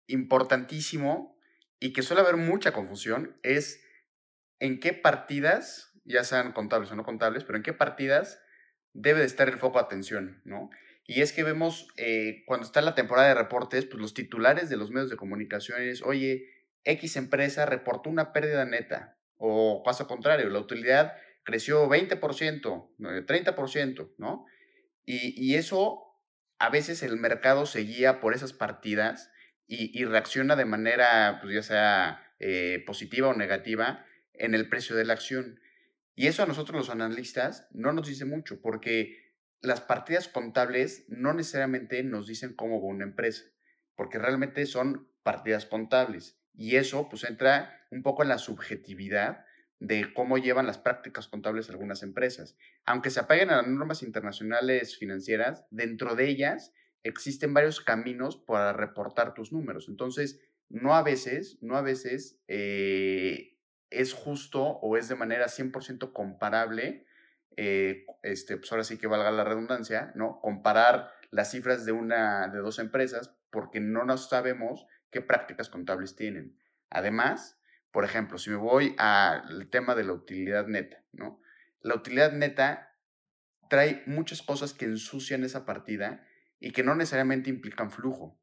importantísimo 0.09 1.38
y 1.81 1.93
que 1.93 2.03
suele 2.03 2.23
haber 2.23 2.37
mucha 2.37 2.73
confusión 2.73 3.39
es 3.43 3.85
en 4.61 4.81
qué 4.81 4.93
partidas, 4.93 5.93
ya 6.05 6.25
sean 6.25 6.53
contables 6.53 6.91
o 6.91 6.97
no 6.97 7.05
contables, 7.05 7.45
pero 7.45 7.57
en 7.57 7.63
qué 7.63 7.73
partidas 7.73 8.41
debe 8.93 9.21
de 9.21 9.27
estar 9.27 9.49
el 9.49 9.59
foco 9.59 9.79
de 9.79 9.85
atención, 9.85 10.43
¿no? 10.45 10.71
Y 11.07 11.23
es 11.23 11.33
que 11.33 11.43
vemos 11.43 11.89
eh, 11.97 12.43
cuando 12.47 12.67
está 12.67 12.83
la 12.83 12.95
temporada 12.95 13.29
de 13.29 13.35
reportes, 13.35 13.87
pues 13.87 14.01
los 14.01 14.15
titulares 14.15 14.69
de 14.69 14.77
los 14.77 14.91
medios 14.91 15.09
de 15.09 15.17
comunicación 15.17 15.81
es, 15.81 16.03
oye, 16.03 16.47
X 16.85 17.17
empresa 17.17 17.65
reportó 17.65 18.11
una 18.11 18.33
pérdida 18.33 18.65
neta, 18.65 19.17
o 19.37 19.83
caso 19.85 20.07
contrario, 20.07 20.51
la 20.51 20.59
utilidad 20.59 21.15
creció 21.45 21.89
20%, 21.89 22.91
30%, 22.99 24.15
¿no? 24.19 24.45
Y, 25.05 25.33
y 25.43 25.55
eso, 25.55 26.03
a 26.59 26.69
veces 26.69 27.03
el 27.03 27.17
mercado 27.17 27.65
se 27.65 27.81
guía 27.81 28.21
por 28.21 28.35
esas 28.35 28.53
partidas 28.53 29.31
y, 29.69 30.05
reacciona 30.07 30.57
de 30.57 30.65
manera, 30.65 31.39
pues 31.43 31.55
ya 31.55 31.63
sea 31.63 32.35
eh, 32.41 32.83
positiva 32.87 33.29
o 33.29 33.35
negativa, 33.35 34.05
en 34.33 34.55
el 34.55 34.69
precio 34.69 34.97
de 34.97 35.05
la 35.05 35.13
acción. 35.13 35.61
Y 36.15 36.27
eso 36.27 36.43
a 36.43 36.47
nosotros 36.47 36.79
los 36.79 36.91
analistas 36.91 37.69
no 37.71 37.93
nos 37.93 38.09
dice 38.09 38.25
mucho, 38.25 38.63
porque 38.63 39.37
las 39.61 39.83
partidas 39.83 40.27
contables 40.27 41.05
no 41.09 41.35
necesariamente 41.35 42.03
nos 42.03 42.27
dicen 42.27 42.55
cómo 42.55 42.81
va 42.81 42.89
una 42.89 43.05
empresa, 43.05 43.45
porque 43.95 44.19
realmente 44.19 44.65
son 44.65 45.13
partidas 45.23 45.67
contables. 45.67 46.41
Y 46.55 46.77
eso 46.77 47.09
pues 47.11 47.25
entra 47.25 47.87
un 47.91 48.03
poco 48.03 48.23
en 48.23 48.31
la 48.31 48.39
subjetividad 48.39 49.45
de 49.81 50.13
cómo 50.15 50.39
llevan 50.39 50.67
las 50.67 50.79
prácticas 50.79 51.29
contables 51.29 51.69
algunas 51.69 52.03
empresas. 52.03 52.57
Aunque 52.85 53.11
se 53.11 53.21
apeguen 53.21 53.51
a 53.51 53.57
las 53.57 53.67
normas 53.67 54.03
internacionales 54.03 54.97
financieras, 54.97 55.67
dentro 55.71 56.15
de 56.17 56.29
ellas 56.29 56.73
existen 57.03 57.55
varios 57.55 57.81
caminos 57.81 58.37
para 58.37 58.73
reportar 58.73 59.35
tus 59.35 59.53
números. 59.53 59.89
Entonces, 59.89 60.41
no 60.69 60.95
a 60.95 61.03
veces, 61.03 61.59
no 61.61 61.77
a 61.77 61.83
veces 61.83 62.41
eh, 62.49 63.59
es 63.91 64.13
justo 64.13 64.63
o 64.63 64.97
es 64.97 65.09
de 65.09 65.15
manera 65.15 65.47
100% 65.47 66.13
comparable, 66.13 67.07
eh, 67.57 68.07
este, 68.23 68.57
pues 68.57 68.71
ahora 68.71 68.85
sí 68.85 68.99
que 68.99 69.07
valga 69.07 69.31
la 69.31 69.45
redundancia, 69.45 70.13
¿no? 70.15 70.41
Comparar 70.41 71.11
las 71.31 71.51
cifras 71.51 71.85
de 71.85 71.93
una, 71.93 72.49
de 72.49 72.59
dos 72.59 72.79
empresas 72.79 73.35
porque 73.51 73.81
no 73.81 74.05
nos 74.05 74.29
sabemos 74.29 74.87
qué 75.11 75.21
prácticas 75.23 75.69
contables 75.69 76.17
tienen. 76.17 76.57
Además, 76.91 77.59
por 77.91 78.05
ejemplo, 78.05 78.39
si 78.39 78.51
me 78.51 78.57
voy 78.57 78.95
al 78.99 79.69
tema 79.71 79.95
de 79.95 80.05
la 80.05 80.13
utilidad 80.13 80.67
neta, 80.67 81.03
¿no? 81.13 81.41
La 81.81 81.95
utilidad 81.95 82.33
neta 82.33 82.95
trae 83.71 84.03
muchas 84.07 84.43
cosas 84.43 84.75
que 84.75 84.85
ensucian 84.85 85.45
esa 85.45 85.65
partida 85.65 86.25
y 86.61 86.73
que 86.73 86.83
no 86.83 86.95
necesariamente 86.95 87.51
implican 87.51 87.91
flujo. 87.91 88.41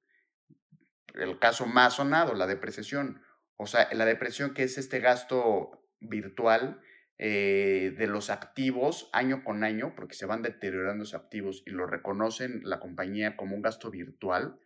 El 1.14 1.40
caso 1.40 1.66
más 1.66 1.96
sonado, 1.96 2.34
la 2.34 2.48
depreciación. 2.48 3.22
O 3.58 3.68
sea, 3.68 3.88
la 3.94 4.06
depresión 4.06 4.54
que 4.54 4.64
es 4.64 4.78
este 4.78 5.00
gasto 5.00 5.88
virtual 6.00 6.82
eh, 7.18 7.96
de 7.98 8.08
los 8.08 8.30
activos 8.30 9.10
año 9.14 9.44
con 9.44 9.64
año, 9.64 9.94
porque 9.96 10.16
se 10.16 10.26
van 10.26 10.42
deteriorando 10.42 11.04
esos 11.04 11.22
activos 11.22 11.64
y 11.66 11.72
lo 11.72 11.88
reconocen 11.88 12.62
la 12.64 12.80
compañía 12.80 13.38
como 13.38 13.56
un 13.56 13.62
gasto 13.62 13.90
virtual, 13.90 14.60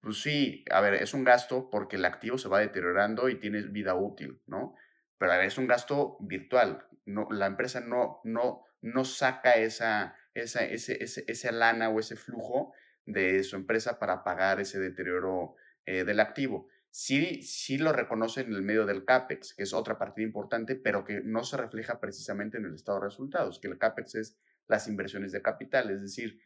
pues 0.00 0.20
sí, 0.20 0.64
a 0.72 0.80
ver, 0.80 0.94
es 0.94 1.14
un 1.14 1.22
gasto 1.22 1.70
porque 1.70 1.94
el 1.94 2.04
activo 2.04 2.36
se 2.36 2.48
va 2.48 2.58
deteriorando 2.58 3.28
y 3.28 3.38
tiene 3.38 3.62
vida 3.62 3.94
útil, 3.94 4.42
¿no? 4.46 4.74
Pero 5.16 5.32
es 5.34 5.56
un 5.58 5.68
gasto 5.68 6.16
virtual. 6.20 6.84
No, 7.06 7.28
la 7.30 7.46
empresa 7.46 7.78
no, 7.78 8.20
no, 8.24 8.64
no 8.80 9.04
saca 9.04 9.52
esa, 9.52 10.16
esa, 10.34 10.64
ese, 10.64 11.04
ese, 11.04 11.24
esa 11.28 11.52
lana 11.52 11.88
o 11.88 12.00
ese 12.00 12.16
flujo 12.16 12.74
de 13.06 13.42
su 13.44 13.56
empresa 13.56 13.98
para 13.98 14.22
pagar 14.22 14.60
ese 14.60 14.78
deterioro 14.78 15.56
eh, 15.86 16.04
del 16.04 16.20
activo. 16.20 16.68
Sí, 16.90 17.42
sí 17.42 17.78
lo 17.78 17.92
reconoce 17.92 18.42
en 18.42 18.52
el 18.52 18.62
medio 18.62 18.84
del 18.84 19.04
CAPEX, 19.04 19.54
que 19.54 19.62
es 19.62 19.72
otra 19.72 19.98
partida 19.98 20.26
importante, 20.26 20.76
pero 20.76 21.04
que 21.04 21.22
no 21.24 21.42
se 21.42 21.56
refleja 21.56 22.00
precisamente 22.00 22.58
en 22.58 22.66
el 22.66 22.74
estado 22.74 23.00
de 23.00 23.06
resultados, 23.06 23.58
que 23.58 23.68
el 23.68 23.78
CAPEX 23.78 24.14
es 24.16 24.38
las 24.68 24.88
inversiones 24.88 25.32
de 25.32 25.42
capital, 25.42 25.90
es 25.90 26.02
decir, 26.02 26.40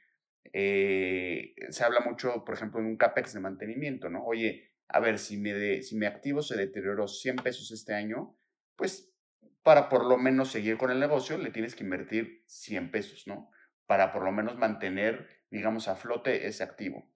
eh, 0.53 1.55
se 1.71 1.85
habla 1.85 2.01
mucho, 2.01 2.45
por 2.45 2.55
ejemplo, 2.55 2.81
en 2.81 2.87
un 2.87 2.97
CAPEX 2.97 3.35
de 3.35 3.41
mantenimiento, 3.41 4.09
¿no? 4.09 4.25
Oye, 4.25 4.71
a 4.89 5.01
ver, 5.01 5.19
si, 5.19 5.37
me 5.37 5.83
si 5.83 5.97
mi 5.97 6.07
activo 6.07 6.43
se 6.43 6.57
deterioró 6.57 7.09
100 7.09 7.37
pesos 7.37 7.73
este 7.73 7.95
año, 7.95 8.37
pues 8.77 9.13
para 9.63 9.89
por 9.89 10.07
lo 10.07 10.17
menos 10.17 10.53
seguir 10.53 10.79
con 10.79 10.93
el 10.93 11.01
negocio 11.01 11.39
le 11.39 11.51
tienes 11.51 11.75
que 11.75 11.83
invertir 11.83 12.45
100 12.47 12.93
pesos, 12.93 13.27
¿no? 13.27 13.51
Para 13.87 14.13
por 14.13 14.23
lo 14.23 14.31
menos 14.31 14.57
mantener 14.57 15.29
digamos, 15.51 15.89
a 15.89 15.97
flote 15.97 16.47
ese 16.47 16.63
activo. 16.63 17.09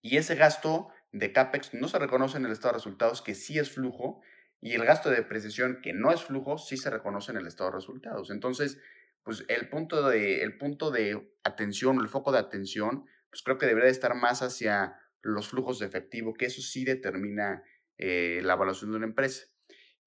Y 0.00 0.16
ese 0.16 0.34
gasto 0.34 0.88
de 1.12 1.32
CAPEX 1.32 1.74
no 1.74 1.88
se 1.88 1.98
reconoce 1.98 2.38
en 2.38 2.46
el 2.46 2.52
estado 2.52 2.72
de 2.72 2.78
resultados, 2.78 3.22
que 3.22 3.34
sí 3.34 3.58
es 3.58 3.70
flujo, 3.70 4.20
y 4.60 4.74
el 4.74 4.84
gasto 4.84 5.10
de 5.10 5.16
depreciación, 5.16 5.80
que 5.82 5.92
no 5.92 6.12
es 6.12 6.22
flujo, 6.22 6.56
sí 6.58 6.76
se 6.76 6.90
reconoce 6.90 7.32
en 7.32 7.38
el 7.38 7.46
estado 7.46 7.70
de 7.70 7.76
resultados. 7.76 8.30
Entonces, 8.30 8.80
pues 9.24 9.44
el 9.48 9.68
punto 9.68 10.08
de, 10.08 10.42
el 10.42 10.56
punto 10.56 10.90
de 10.90 11.34
atención, 11.44 12.00
el 12.00 12.08
foco 12.08 12.32
de 12.32 12.38
atención, 12.38 13.04
pues 13.30 13.42
creo 13.42 13.58
que 13.58 13.66
debería 13.66 13.90
estar 13.90 14.14
más 14.14 14.42
hacia 14.42 14.96
los 15.20 15.48
flujos 15.48 15.78
de 15.78 15.86
efectivo, 15.86 16.34
que 16.34 16.46
eso 16.46 16.62
sí 16.62 16.84
determina 16.84 17.62
eh, 17.98 18.40
la 18.42 18.54
evaluación 18.54 18.90
de 18.90 18.96
una 18.98 19.06
empresa. 19.06 19.46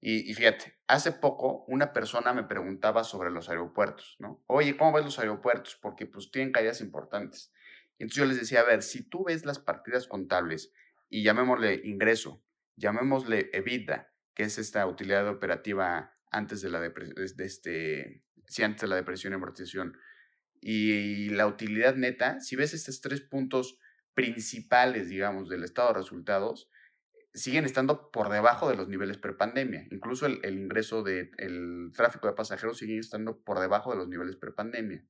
Y, 0.00 0.34
fíjate, 0.34 0.78
hace 0.86 1.10
poco 1.10 1.64
una 1.68 1.92
persona 1.92 2.32
me 2.32 2.44
preguntaba 2.44 3.02
sobre 3.02 3.30
los 3.30 3.48
aeropuertos, 3.48 4.16
¿no? 4.18 4.44
Oye, 4.46 4.76
¿cómo 4.76 4.92
ves 4.92 5.04
los 5.04 5.18
aeropuertos? 5.18 5.76
Porque 5.80 6.06
pues 6.06 6.30
tienen 6.30 6.52
caídas 6.52 6.80
importantes. 6.80 7.52
Y 7.98 8.04
entonces 8.04 8.22
yo 8.22 8.26
les 8.26 8.38
decía, 8.38 8.60
a 8.60 8.64
ver, 8.64 8.82
si 8.82 9.08
tú 9.08 9.24
ves 9.24 9.46
las 9.46 9.58
partidas 9.58 10.06
contables 10.06 10.72
y 11.08 11.22
llamémosle 11.22 11.80
ingreso, 11.84 12.44
llamémosle 12.76 13.50
EBITDA, 13.52 14.12
que 14.34 14.44
es 14.44 14.58
esta 14.58 14.86
utilidad 14.86 15.26
operativa 15.28 16.14
antes 16.30 16.60
de 16.60 16.68
la, 16.68 16.80
de 16.80 16.92
este, 17.38 18.22
sí, 18.46 18.62
antes 18.62 18.82
de 18.82 18.88
la 18.88 18.96
depresión 18.96 19.32
y 19.32 19.36
amortización, 19.36 19.96
y 20.60 21.30
la 21.30 21.46
utilidad 21.46 21.96
neta, 21.96 22.40
si 22.40 22.54
ves 22.54 22.74
estos 22.74 23.00
tres 23.00 23.22
puntos 23.22 23.78
principales, 24.14 25.08
digamos, 25.08 25.48
del 25.48 25.64
estado 25.64 25.88
de 25.88 26.00
resultados, 26.00 26.70
siguen 27.36 27.66
estando 27.66 28.10
por 28.10 28.30
debajo 28.30 28.68
de 28.68 28.76
los 28.76 28.88
niveles 28.88 29.18
prepandemia. 29.18 29.86
Incluso 29.90 30.26
el, 30.26 30.40
ingreso 30.44 31.02
del 31.02 31.30
el 31.36 31.92
tráfico 31.94 32.26
de 32.26 32.32
pasajeros 32.32 32.78
sigue 32.78 32.98
estando 32.98 33.42
por 33.42 33.60
debajo 33.60 33.90
de 33.90 33.98
los 33.98 34.08
niveles 34.08 34.36
prepandemia. 34.36 35.04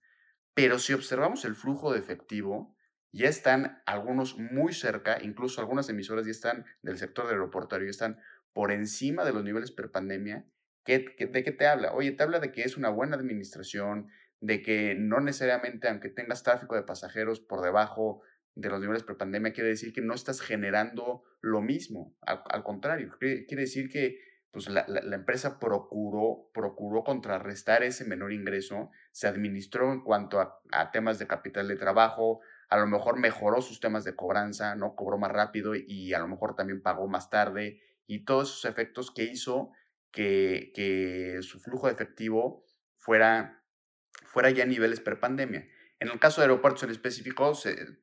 Pero 0.52 0.78
si 0.78 0.92
observamos 0.92 1.44
el 1.44 1.54
flujo 1.54 1.92
de 1.92 2.00
efectivo, 2.00 2.76
ya 3.12 3.28
están 3.28 3.82
algunos 3.86 4.36
muy 4.38 4.72
cerca, 4.72 5.18
incluso 5.22 5.60
algunas 5.60 5.88
emisoras 5.88 6.26
ya 6.26 6.32
están 6.32 6.66
del 6.82 6.98
sector 6.98 7.26
aeroportuario, 7.28 7.86
ya 7.86 7.90
están 7.90 8.18
por 8.52 8.72
encima 8.72 9.24
de 9.24 9.32
los 9.32 9.44
niveles 9.44 9.70
prepandemia. 9.70 10.44
¿Qué, 10.84 10.98
de 10.98 11.44
qué 11.44 11.52
te 11.52 11.66
habla? 11.66 11.92
Oye, 11.92 12.12
te 12.12 12.22
habla 12.22 12.40
de 12.40 12.52
que 12.52 12.62
es 12.62 12.76
una 12.76 12.88
buena 12.88 13.16
administración, 13.16 14.08
de 14.40 14.62
que 14.62 14.94
no 14.94 15.20
necesariamente, 15.20 15.88
aunque 15.88 16.08
tengas 16.08 16.42
tráfico 16.42 16.74
de 16.74 16.82
pasajeros 16.82 17.40
por 17.40 17.62
debajo 17.62 18.22
de 18.56 18.70
los 18.70 18.80
niveles 18.80 19.04
prepandemia, 19.04 19.52
quiere 19.52 19.68
decir 19.68 19.92
que 19.92 20.00
no 20.00 20.14
estás 20.14 20.40
generando 20.40 21.22
lo 21.40 21.60
mismo. 21.60 22.16
Al, 22.22 22.64
contrario, 22.64 23.14
quiere, 23.18 23.44
decir 23.48 23.88
que 23.88 24.18
pues, 24.50 24.68
la, 24.68 24.86
empresa 25.12 25.60
procuró, 25.60 26.50
procuró 26.52 27.04
contrarrestar 27.04 27.82
ese 27.82 28.06
menor 28.06 28.32
ingreso, 28.32 28.90
se 29.12 29.28
administró 29.28 29.92
en 29.92 30.02
cuanto 30.02 30.40
a, 30.40 30.58
a, 30.72 30.90
temas 30.90 31.18
de 31.18 31.26
capital 31.26 31.68
de 31.68 31.76
trabajo, 31.76 32.40
a 32.70 32.78
lo 32.78 32.86
mejor 32.86 33.18
mejoró 33.18 33.60
sus 33.60 33.78
temas 33.78 34.04
de 34.04 34.16
cobranza, 34.16 34.74
¿no? 34.74 34.96
Cobró 34.96 35.18
más 35.18 35.30
rápido 35.30 35.74
y 35.76 36.14
a 36.14 36.18
lo 36.18 36.26
mejor 36.26 36.56
también 36.56 36.82
pagó 36.82 37.06
más 37.06 37.30
tarde 37.30 37.80
y 38.06 38.24
todos 38.24 38.50
esos 38.50 38.64
efectos 38.64 39.10
que 39.10 39.24
hizo 39.24 39.70
que, 40.10 40.72
que 40.74 41.38
su 41.42 41.60
flujo 41.60 41.86
de 41.86 41.92
efectivo 41.92 42.64
fuera 42.96 43.62
fuera 44.24 44.50
ya 44.50 44.64
a 44.64 44.66
niveles 44.66 45.00
prepandemia. 45.00 45.66
En 45.98 46.08
el 46.08 46.18
caso 46.18 46.40
de 46.40 46.46
aeropuertos 46.46 46.82
en 46.82 46.90
específico, 46.90 47.52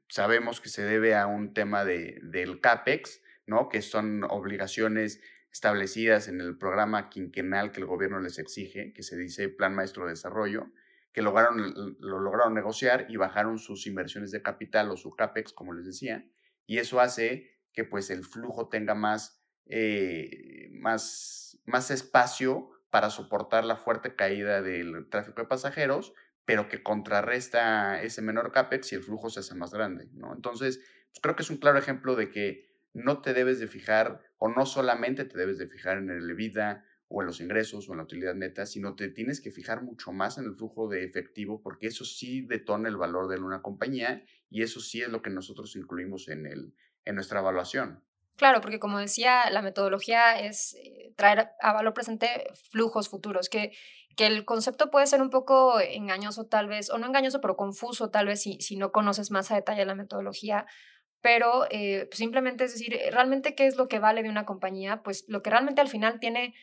sabemos 0.10 0.60
que 0.60 0.70
se 0.70 0.84
debe 0.84 1.16
a 1.16 1.28
un 1.28 1.54
tema 1.54 1.86
de, 1.86 2.20
del 2.24 2.60
CAPEX, 2.60 3.22
¿no? 3.46 3.70
que 3.70 3.82
son 3.82 4.24
obligaciones 4.24 5.22
establecidas 5.52 6.28
en 6.28 6.42
el 6.42 6.58
programa 6.58 7.10
quinquenal 7.10 7.72
que 7.72 7.80
el 7.80 7.86
gobierno 7.86 8.20
les 8.20 8.40
exige, 8.40 8.94
que 8.94 9.04
se 9.04 9.16
dice 9.16 9.50
Plan 9.50 9.76
Maestro 9.76 10.06
de 10.06 10.12
Desarrollo, 10.12 10.72
que 11.14 11.22
lograron, 11.22 11.96
lo 12.00 12.20
lograron 12.20 12.56
negociar 12.56 13.06
y 13.10 13.18
bajaron 13.18 13.60
sus 13.60 13.86
inversiones 13.86 14.32
de 14.32 14.42
capital 14.42 14.90
o 14.90 14.98
su 14.98 15.12
CAPEX, 15.12 15.54
como 15.54 15.74
les 15.74 15.86
decía, 15.86 16.28
y 16.66 16.80
eso 16.80 17.00
hace 17.00 17.60
que 17.72 17.84
pues 17.84 18.10
el 18.10 18.24
flujo 18.24 18.70
tenga 18.70 18.96
más, 18.96 19.44
eh, 19.68 20.70
más, 20.74 21.60
más 21.66 21.92
espacio 21.92 22.72
para 22.90 23.12
soportar 23.12 23.64
la 23.64 23.76
fuerte 23.76 24.16
caída 24.16 24.64
del 24.64 25.08
tráfico 25.10 25.42
de 25.42 25.48
pasajeros, 25.48 26.14
pero 26.46 26.68
que 26.68 26.84
contrarresta 26.84 28.02
ese 28.02 28.22
menor 28.22 28.52
CAPEX 28.52 28.92
y 28.92 28.96
el 28.96 29.04
flujo 29.04 29.30
se 29.30 29.40
hace 29.40 29.56
más 29.56 29.74
grande. 29.74 30.10
¿no? 30.14 30.34
Entonces, 30.34 30.78
pues, 31.12 31.22
creo 31.22 31.36
que 31.36 31.44
es 31.44 31.50
un 31.50 31.58
claro 31.58 31.78
ejemplo 31.78 32.16
de 32.16 32.30
que 32.30 32.74
no 32.94 33.22
te 33.22 33.34
debes 33.34 33.60
de 33.60 33.68
fijar, 33.68 34.22
o 34.38 34.50
no 34.50 34.66
solamente 34.66 35.26
te 35.26 35.38
debes 35.38 35.58
de 35.58 35.68
fijar 35.68 35.98
en 35.98 36.10
el 36.10 36.34
vida 36.36 36.86
o 37.08 37.22
en 37.22 37.28
los 37.28 37.42
ingresos 37.42 37.88
o 37.88 37.94
en 37.94 37.98
la 37.98 38.04
utilidad 38.04 38.36
neta, 38.36 38.66
sino 38.66 38.96
te 38.96 39.08
tienes 39.10 39.40
que 39.40 39.52
fijar 39.52 39.84
mucho 39.84 40.12
más 40.12 40.38
en 40.38 40.46
el 40.46 40.56
flujo 40.56 40.88
de 40.90 41.04
efectivo, 41.04 41.62
porque 41.62 41.88
eso 41.88 42.06
sí 42.06 42.42
detona 42.42 42.90
el 42.90 42.98
valor 42.98 43.28
de 43.28 43.40
una 43.40 43.62
compañía 43.62 44.24
y 44.50 44.64
eso 44.64 44.80
sí 44.80 45.02
es 45.02 45.10
lo 45.10 45.22
que 45.22 45.30
nosotros 45.30 45.76
incluimos 45.76 46.28
en, 46.28 46.46
el, 46.46 46.74
en 47.06 47.16
nuestra 47.16 47.40
evaluación. 47.40 48.04
Claro, 48.36 48.62
porque 48.62 48.80
como 48.80 48.98
decía, 48.98 49.50
la 49.52 49.62
metodología 49.62 50.39
es 50.39 50.76
eh, 50.76 51.13
traer 51.15 51.52
a 51.62 51.74
valor 51.74 51.93
presente 51.93 52.48
flujos 52.72 53.10
futuros, 53.10 53.48
que, 53.48 53.72
que 54.15 54.26
el 54.26 54.43
concepto 54.43 54.89
puede 54.89 55.06
ser 55.08 55.22
un 55.22 55.30
poco 55.30 55.80
engañoso 55.80 56.46
tal 56.46 56.67
vez, 56.67 56.89
o 56.89 56.98
no 56.98 57.08
engañoso, 57.08 57.41
pero 57.41 57.56
confuso 57.56 58.10
tal 58.10 58.28
vez 58.28 58.41
si, 58.41 58.60
si 58.60 58.76
no 58.76 58.91
conoces 58.91 59.30
más 59.30 59.52
a 59.52 59.56
detalle 59.56 59.86
la 59.86 59.96
metodología, 59.96 60.65
pero 61.22 61.65
eh, 61.69 62.08
pues, 62.10 62.17
simplemente 62.17 62.65
es 62.65 62.74
decir, 62.74 63.00
realmente 63.12 63.56
qué 63.56 63.67
es 63.67 63.78
lo 63.78 63.88
que 63.88 64.00
vale 64.00 64.24
de 64.24 64.30
una 64.30 64.46
compañía, 64.46 65.02
pues 65.04 65.26
lo 65.28 65.41
que 65.41 65.52
realmente 65.52 65.82
al 65.82 65.88
final 65.88 66.19
tiene, 66.19 66.54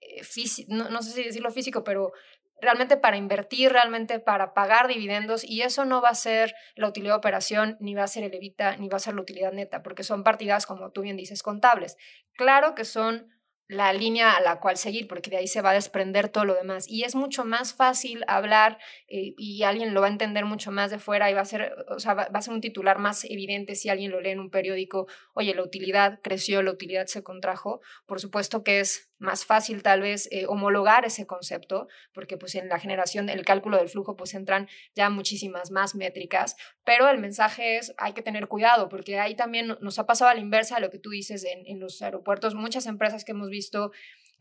eh, 0.00 0.22
no, 0.68 0.90
no, 0.90 1.02
sé 1.02 1.12
si 1.12 1.22
decirlo 1.22 1.50
físico, 1.50 1.84
pero 1.84 2.12
realmente 2.60 2.96
para 2.96 3.16
invertir, 3.16 3.72
realmente 3.72 4.18
para 4.18 4.54
pagar 4.54 4.88
dividendos 4.88 5.44
y 5.44 5.62
eso 5.62 5.84
no 5.84 6.00
va 6.00 6.10
a 6.10 6.14
ser 6.14 6.54
la 6.74 6.88
utilidad 6.88 7.14
de 7.14 7.18
operación, 7.18 7.76
ni 7.80 7.94
va 7.94 8.04
a 8.04 8.08
ser 8.08 8.24
el 8.24 8.34
evita, 8.34 8.76
ni 8.76 8.88
va 8.88 8.96
a 8.96 9.00
ser 9.00 9.14
la 9.14 9.22
utilidad 9.22 9.52
neta, 9.52 9.82
porque 9.82 10.02
son 10.02 10.22
partidas, 10.22 10.66
como 10.66 10.90
tú 10.90 11.02
bien 11.02 11.16
dices, 11.16 11.42
contables. 11.42 11.96
Claro 12.34 12.74
que 12.74 12.84
son 12.84 13.28
la 13.70 13.92
línea 13.92 14.32
a 14.32 14.40
la 14.40 14.58
cual 14.58 14.76
seguir, 14.76 15.06
porque 15.06 15.30
de 15.30 15.36
ahí 15.36 15.46
se 15.46 15.62
va 15.62 15.70
a 15.70 15.74
desprender 15.74 16.28
todo 16.28 16.44
lo 16.44 16.54
demás. 16.54 16.88
Y 16.88 17.04
es 17.04 17.14
mucho 17.14 17.44
más 17.44 17.72
fácil 17.72 18.24
hablar 18.26 18.78
eh, 19.06 19.34
y 19.38 19.62
alguien 19.62 19.94
lo 19.94 20.00
va 20.00 20.08
a 20.08 20.10
entender 20.10 20.44
mucho 20.44 20.72
más 20.72 20.90
de 20.90 20.98
fuera 20.98 21.30
y 21.30 21.34
va 21.34 21.42
a 21.42 21.44
ser, 21.44 21.72
o 21.88 22.00
sea, 22.00 22.14
va, 22.14 22.24
a 22.32 22.42
ser 22.42 22.52
un 22.52 22.60
titular 22.60 22.98
más 22.98 23.24
evidente 23.24 23.76
si 23.76 23.88
alguien 23.88 24.10
lo 24.10 24.20
lee 24.20 24.30
en 24.30 24.40
un 24.40 24.50
periódico, 24.50 25.06
oye, 25.34 25.54
la 25.54 25.62
utilidad 25.62 26.18
creció, 26.20 26.64
la 26.64 26.72
utilidad 26.72 27.06
se 27.06 27.22
contrajo. 27.22 27.80
Por 28.06 28.18
supuesto 28.18 28.64
que 28.64 28.80
es 28.80 29.12
más 29.18 29.44
fácil 29.44 29.82
tal 29.82 30.00
vez 30.00 30.28
eh, 30.32 30.46
homologar 30.48 31.04
ese 31.04 31.26
concepto, 31.26 31.86
porque 32.12 32.38
pues 32.38 32.56
en 32.56 32.68
la 32.68 32.80
generación, 32.80 33.28
el 33.28 33.44
cálculo 33.44 33.76
del 33.76 33.88
flujo, 33.88 34.16
pues 34.16 34.34
entran 34.34 34.66
ya 34.96 35.10
muchísimas 35.10 35.70
más 35.70 35.94
métricas, 35.94 36.56
pero 36.82 37.08
el 37.08 37.18
mensaje 37.18 37.76
es, 37.76 37.94
hay 37.98 38.14
que 38.14 38.22
tener 38.22 38.48
cuidado, 38.48 38.88
porque 38.88 39.20
ahí 39.20 39.36
también 39.36 39.76
nos 39.80 39.98
ha 39.98 40.06
pasado 40.06 40.30
a 40.30 40.34
la 40.34 40.40
inversa 40.40 40.76
de 40.76 40.80
lo 40.80 40.90
que 40.90 40.98
tú 40.98 41.10
dices 41.10 41.44
en, 41.44 41.66
en 41.66 41.78
los 41.78 42.00
aeropuertos, 42.00 42.54
muchas 42.54 42.86
empresas 42.86 43.24
que 43.24 43.32
hemos 43.32 43.50
visto 43.50 43.59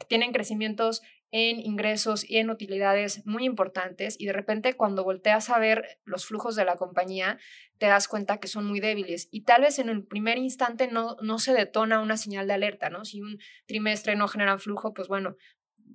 tienen 0.08 0.32
crecimientos 0.32 1.02
en 1.32 1.60
ingresos 1.60 2.28
y 2.28 2.38
en 2.38 2.50
utilidades 2.50 3.26
muy 3.26 3.46
importantes 3.46 4.16
y 4.20 4.26
de 4.26 4.34
repente 4.34 4.74
cuando 4.74 5.04
volteas 5.04 5.50
a 5.50 5.60
ver 5.60 6.00
los 6.04 6.26
flujos 6.26 6.56
de 6.56 6.66
la 6.66 6.76
compañía 6.76 7.38
te 7.78 7.86
das 7.86 8.08
cuenta 8.08 8.40
que 8.40 8.48
son 8.48 8.66
muy 8.66 8.80
débiles 8.80 9.30
y 9.32 9.42
tal 9.42 9.62
vez 9.62 9.78
en 9.78 9.90
el 9.90 10.04
primer 10.04 10.40
instante 10.40 10.88
no, 10.88 11.18
no 11.22 11.38
se 11.38 11.54
detona 11.54 12.02
una 12.02 12.18
señal 12.18 12.48
de 12.48 12.54
alerta, 12.54 12.90
¿no? 12.90 13.06
Si 13.06 13.22
un 13.22 13.38
trimestre 13.68 14.16
no 14.16 14.28
genera 14.28 14.58
flujo, 14.58 14.94
pues 14.94 15.08
bueno, 15.08 15.36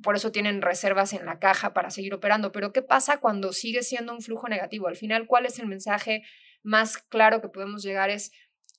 por 0.02 0.14
eso 0.14 0.30
tienen 0.30 0.62
reservas 0.62 1.12
en 1.12 1.26
la 1.26 1.38
caja 1.38 1.72
para 1.72 1.90
seguir 1.90 2.14
operando, 2.14 2.52
pero 2.52 2.72
¿qué 2.72 2.82
pasa 2.82 3.18
cuando 3.18 3.52
sigue 3.52 3.82
siendo 3.82 4.12
un 4.12 4.20
flujo 4.20 4.48
negativo? 4.48 4.86
Al 4.86 4.96
final, 4.96 5.26
¿cuál 5.26 5.46
es 5.46 5.58
el 5.58 5.66
mensaje 5.66 6.22
más 6.62 6.98
claro 6.98 7.40
que 7.40 7.48
podemos 7.48 7.82
llegar? 7.82 8.10
Es, 8.10 8.30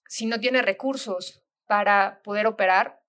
si 0.07 0.25
no 0.25 0.39
tiene 0.39 0.61
recursos 0.61 1.43
para 1.65 2.21
poder 2.23 2.47
operar, 2.47 3.01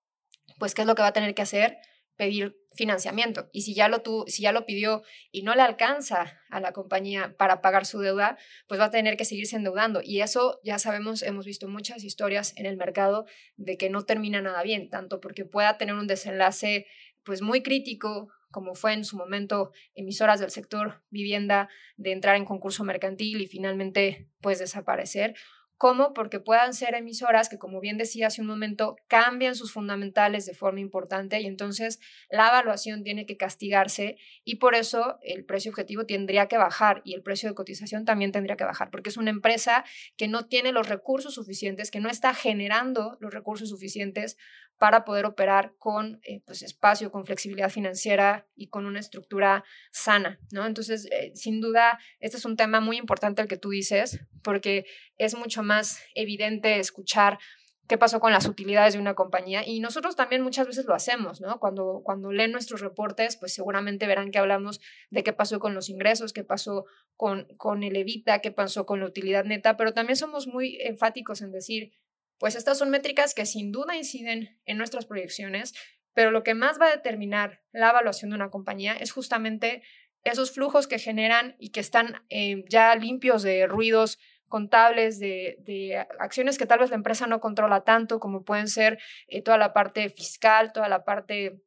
pues 0.59 0.73
¿qué 0.73 0.81
es 0.81 0.87
lo 0.87 0.95
que 0.95 1.01
va 1.01 1.09
a 1.09 1.13
tener 1.13 1.35
que 1.35 1.41
hacer? 1.41 1.77
pedir 2.17 2.57
financiamiento. 2.73 3.49
Y 3.53 3.61
si 3.61 3.73
ya 3.73 3.87
lo, 3.87 4.01
tu, 4.01 4.25
si 4.27 4.41
ya 4.41 4.51
lo 4.51 4.65
pidió 4.65 5.03
y 5.31 5.43
no 5.43 5.55
le 5.55 5.61
alcanza 5.61 6.41
a 6.49 6.59
la 6.59 6.73
compañía 6.73 7.35
para 7.37 7.61
pagar 7.61 7.85
su 7.85 7.99
deuda, 7.99 8.37
pues 8.67 8.79
va 8.79 8.85
a 8.85 8.91
tener 8.91 9.17
que 9.17 9.25
seguirse 9.25 9.55
endeudando. 9.55 10.01
Y 10.03 10.21
eso 10.21 10.59
ya 10.63 10.77
sabemos, 10.79 11.21
hemos 11.21 11.45
visto 11.45 11.67
muchas 11.67 12.03
historias 12.03 12.53
en 12.57 12.65
el 12.65 12.75
mercado 12.75 13.25
de 13.55 13.77
que 13.77 13.89
no 13.89 14.03
termina 14.03 14.41
nada 14.41 14.61
bien, 14.63 14.89
tanto 14.89 15.19
porque 15.21 15.45
pueda 15.45 15.77
tener 15.77 15.95
un 15.95 16.07
desenlace 16.07 16.87
pues 17.23 17.41
muy 17.41 17.61
crítico 17.61 18.29
como 18.49 18.75
fue 18.75 18.93
en 18.93 19.03
su 19.03 19.17
momento 19.17 19.71
emisoras 19.93 20.39
del 20.39 20.51
sector 20.51 21.03
vivienda 21.09 21.67
de 21.97 22.13
entrar 22.13 22.37
en 22.37 22.45
concurso 22.45 22.85
mercantil 22.85 23.41
y 23.41 23.47
finalmente 23.47 24.29
pues 24.39 24.59
desaparecer 24.59 25.35
¿Cómo? 25.77 26.13
Porque 26.13 26.39
puedan 26.39 26.73
ser 26.73 26.95
emisoras 26.95 27.49
que, 27.49 27.59
como 27.59 27.79
bien 27.79 27.99
decía 27.99 28.27
hace 28.27 28.41
un 28.41 28.47
momento, 28.47 28.95
cambian 29.07 29.53
sus 29.53 29.71
fundamentales 29.71 30.47
de 30.47 30.55
forma 30.55 30.79
importante 30.79 31.39
y 31.39 31.45
entonces 31.45 31.99
la 32.31 32.47
evaluación 32.47 33.03
tiene 33.03 33.27
que 33.27 33.37
castigarse 33.37 34.17
y 34.43 34.55
por 34.55 34.73
eso 34.73 35.19
el 35.21 35.45
precio 35.45 35.69
objetivo 35.69 36.07
tendría 36.07 36.47
que 36.47 36.57
bajar 36.57 37.01
y 37.05 37.13
el 37.13 37.21
precio 37.21 37.47
de 37.47 37.53
cotización 37.53 38.05
también 38.05 38.31
tendría 38.31 38.57
que 38.57 38.63
bajar, 38.63 38.89
porque 38.89 39.09
es 39.09 39.17
una 39.17 39.29
empresa 39.29 39.85
que 40.17 40.27
no 40.27 40.47
tiene 40.47 40.71
los 40.71 40.89
recursos 40.89 41.35
suficientes, 41.35 41.91
que 41.91 41.99
no 41.99 42.09
está 42.09 42.33
generando 42.33 43.17
los 43.19 43.31
recursos 43.31 43.69
suficientes 43.69 44.35
para 44.77 45.05
poder 45.05 45.25
operar 45.25 45.73
con 45.77 46.19
eh, 46.23 46.41
pues, 46.45 46.61
espacio, 46.61 47.11
con 47.11 47.25
flexibilidad 47.25 47.69
financiera 47.69 48.47
y 48.55 48.67
con 48.67 48.85
una 48.85 48.99
estructura 48.99 49.63
sana, 49.91 50.39
¿no? 50.51 50.65
Entonces, 50.65 51.07
eh, 51.11 51.31
sin 51.35 51.61
duda, 51.61 51.99
este 52.19 52.37
es 52.37 52.45
un 52.45 52.55
tema 52.55 52.79
muy 52.79 52.97
importante 52.97 53.41
el 53.41 53.47
que 53.47 53.57
tú 53.57 53.69
dices, 53.69 54.19
porque 54.43 54.85
es 55.17 55.35
mucho 55.35 55.63
más 55.63 55.99
evidente 56.13 56.79
escuchar 56.79 57.39
qué 57.87 57.97
pasó 57.97 58.19
con 58.19 58.31
las 58.31 58.47
utilidades 58.47 58.93
de 58.93 58.99
una 58.99 59.15
compañía 59.15 59.65
y 59.65 59.79
nosotros 59.79 60.15
también 60.15 60.41
muchas 60.41 60.67
veces 60.67 60.85
lo 60.85 60.93
hacemos, 60.93 61.41
¿no? 61.41 61.59
Cuando, 61.59 62.01
cuando 62.03 62.31
leen 62.31 62.51
nuestros 62.51 62.81
reportes, 62.81 63.37
pues 63.37 63.53
seguramente 63.53 64.07
verán 64.07 64.29
que 64.29 64.39
hablamos 64.39 64.81
de 65.09 65.23
qué 65.23 65.33
pasó 65.33 65.59
con 65.59 65.73
los 65.73 65.89
ingresos, 65.89 66.33
qué 66.33 66.43
pasó 66.43 66.85
con, 67.15 67.47
con 67.57 67.83
el 67.83 67.95
evita, 67.95 68.39
qué 68.39 68.51
pasó 68.51 68.85
con 68.85 68.99
la 68.99 69.05
utilidad 69.05 69.45
neta, 69.45 69.77
pero 69.77 69.93
también 69.93 70.17
somos 70.17 70.47
muy 70.47 70.77
enfáticos 70.81 71.41
en 71.41 71.51
decir, 71.51 71.93
pues 72.37 72.55
estas 72.55 72.77
son 72.77 72.89
métricas 72.89 73.33
que 73.33 73.45
sin 73.45 73.71
duda 73.71 73.95
inciden 73.95 74.59
en 74.65 74.77
nuestras 74.77 75.05
proyecciones, 75.05 75.73
pero 76.13 76.31
lo 76.31 76.43
que 76.43 76.55
más 76.55 76.79
va 76.79 76.87
a 76.87 76.95
determinar 76.95 77.61
la 77.71 77.89
evaluación 77.89 78.29
de 78.31 78.35
una 78.35 78.49
compañía 78.49 78.93
es 78.93 79.11
justamente 79.11 79.83
esos 80.23 80.51
flujos 80.51 80.87
que 80.87 80.99
generan 80.99 81.55
y 81.59 81.69
que 81.69 81.79
están 81.79 82.23
eh, 82.29 82.65
ya 82.69 82.95
limpios 82.95 83.43
de 83.43 83.67
ruidos 83.67 84.19
contables, 84.47 85.19
de, 85.19 86.05
acciones 86.19 86.57
que 86.57 86.65
tal 86.65 86.79
vez 86.79 86.89
la 86.89 86.95
empresa 86.95 87.27
no 87.27 87.39
controla 87.39 87.83
tanto, 87.83 88.19
como 88.19 88.43
pueden 88.43 88.67
ser 88.67 88.97
eh, 89.27 89.41
toda 89.41 89.57
la 89.57 89.73
parte 89.73 90.09
fiscal, 90.09 90.71
toda 90.71 90.89
la 90.89 91.03
parte 91.03 91.61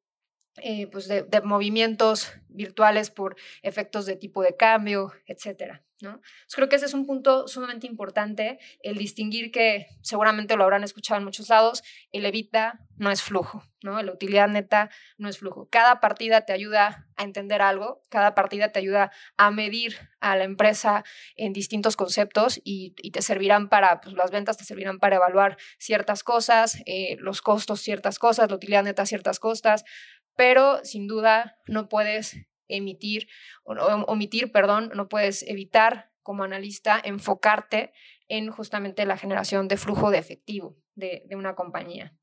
eh, 0.57 0.89
pues 0.89 1.07
de, 1.09 1.25
movimientos 1.45 2.33
virtuales 2.49 3.11
por 3.11 3.37
efectos 3.63 4.07
de 4.07 4.17
tipo 4.17 4.43
de 4.43 4.57
cambio, 4.57 5.13
etcétera. 5.27 5.83
¿no? 6.03 6.21
creo 6.55 6.69
que 6.69 6.77
ese 6.77 6.87
es 6.87 6.95
un 6.95 7.07
punto 7.07 7.47
sumamente 7.47 7.87
importante, 7.87 8.59
el 8.83 8.97
distinguir 8.97 9.51
que 9.51 9.87
seguramente 10.03 10.57
lo 10.57 10.65
habrán 10.65 10.83
escuchado 10.83 11.19
en 11.19 11.25
muchos 11.25 11.49
lados, 11.49 11.83
el 12.13 12.25
evita 12.25 12.81
no 12.97 13.11
es 13.11 13.23
flujo, 13.23 13.63
¿no? 13.83 14.03
la 14.03 14.13
utilidad 14.13 14.49
neta 14.49 14.91
no 15.19 15.29
es 15.29 15.39
flujo. 15.39 15.69
Cada 15.71 16.01
partida 16.01 16.43
te 16.43 16.53
ayuda 16.53 17.07
a 17.17 17.23
entender 17.23 17.63
algo, 17.63 18.03
cada 18.09 18.35
partida 18.35 18.73
te 18.73 18.79
ayuda 18.79 19.11
a 19.37 19.51
medir 19.51 19.97
a 20.21 20.37
la 20.37 20.45
empresa 20.45 21.05
en 21.37 21.53
distintos 21.53 21.97
conceptos 21.97 22.61
y, 22.63 22.95
te 23.11 23.23
servirán 23.23 23.69
para, 23.69 24.01
pues 24.01 24.15
las 24.15 24.31
ventas 24.31 24.57
te 24.57 24.65
servirán 24.65 24.99
para 24.99 25.17
evaluar 25.17 25.57
ciertas 25.79 26.23
cosas, 26.23 26.81
eh, 26.87 27.17
los 27.19 27.43
costos 27.43 27.81
ciertas 27.81 28.19
cosas, 28.19 28.51
la 28.51 28.57
utilidad 28.57 28.85
neta 28.85 29.07
ciertas 29.07 29.41
cosas, 29.41 29.85
pero 30.41 30.83
sin 30.85 31.07
duda 31.07 31.59
no 31.67 31.91
puedes 31.91 32.35
emitir, 32.67 33.29
omitir, 34.07 34.51
perdón, 34.51 34.91
no 34.95 35.07
puedes 35.07 35.43
evitar 35.43 36.13
como 36.23 36.45
analista 36.45 36.99
enfocarte 37.05 37.93
en 38.27 38.51
justamente 38.51 39.05
la 39.05 39.19
generación 39.19 39.69
de 39.69 39.77
flujo 39.77 40.11
de 40.11 40.17
efectivo 40.17 40.79
de, 40.95 41.27
una 41.33 41.55
compañía. 41.55 42.15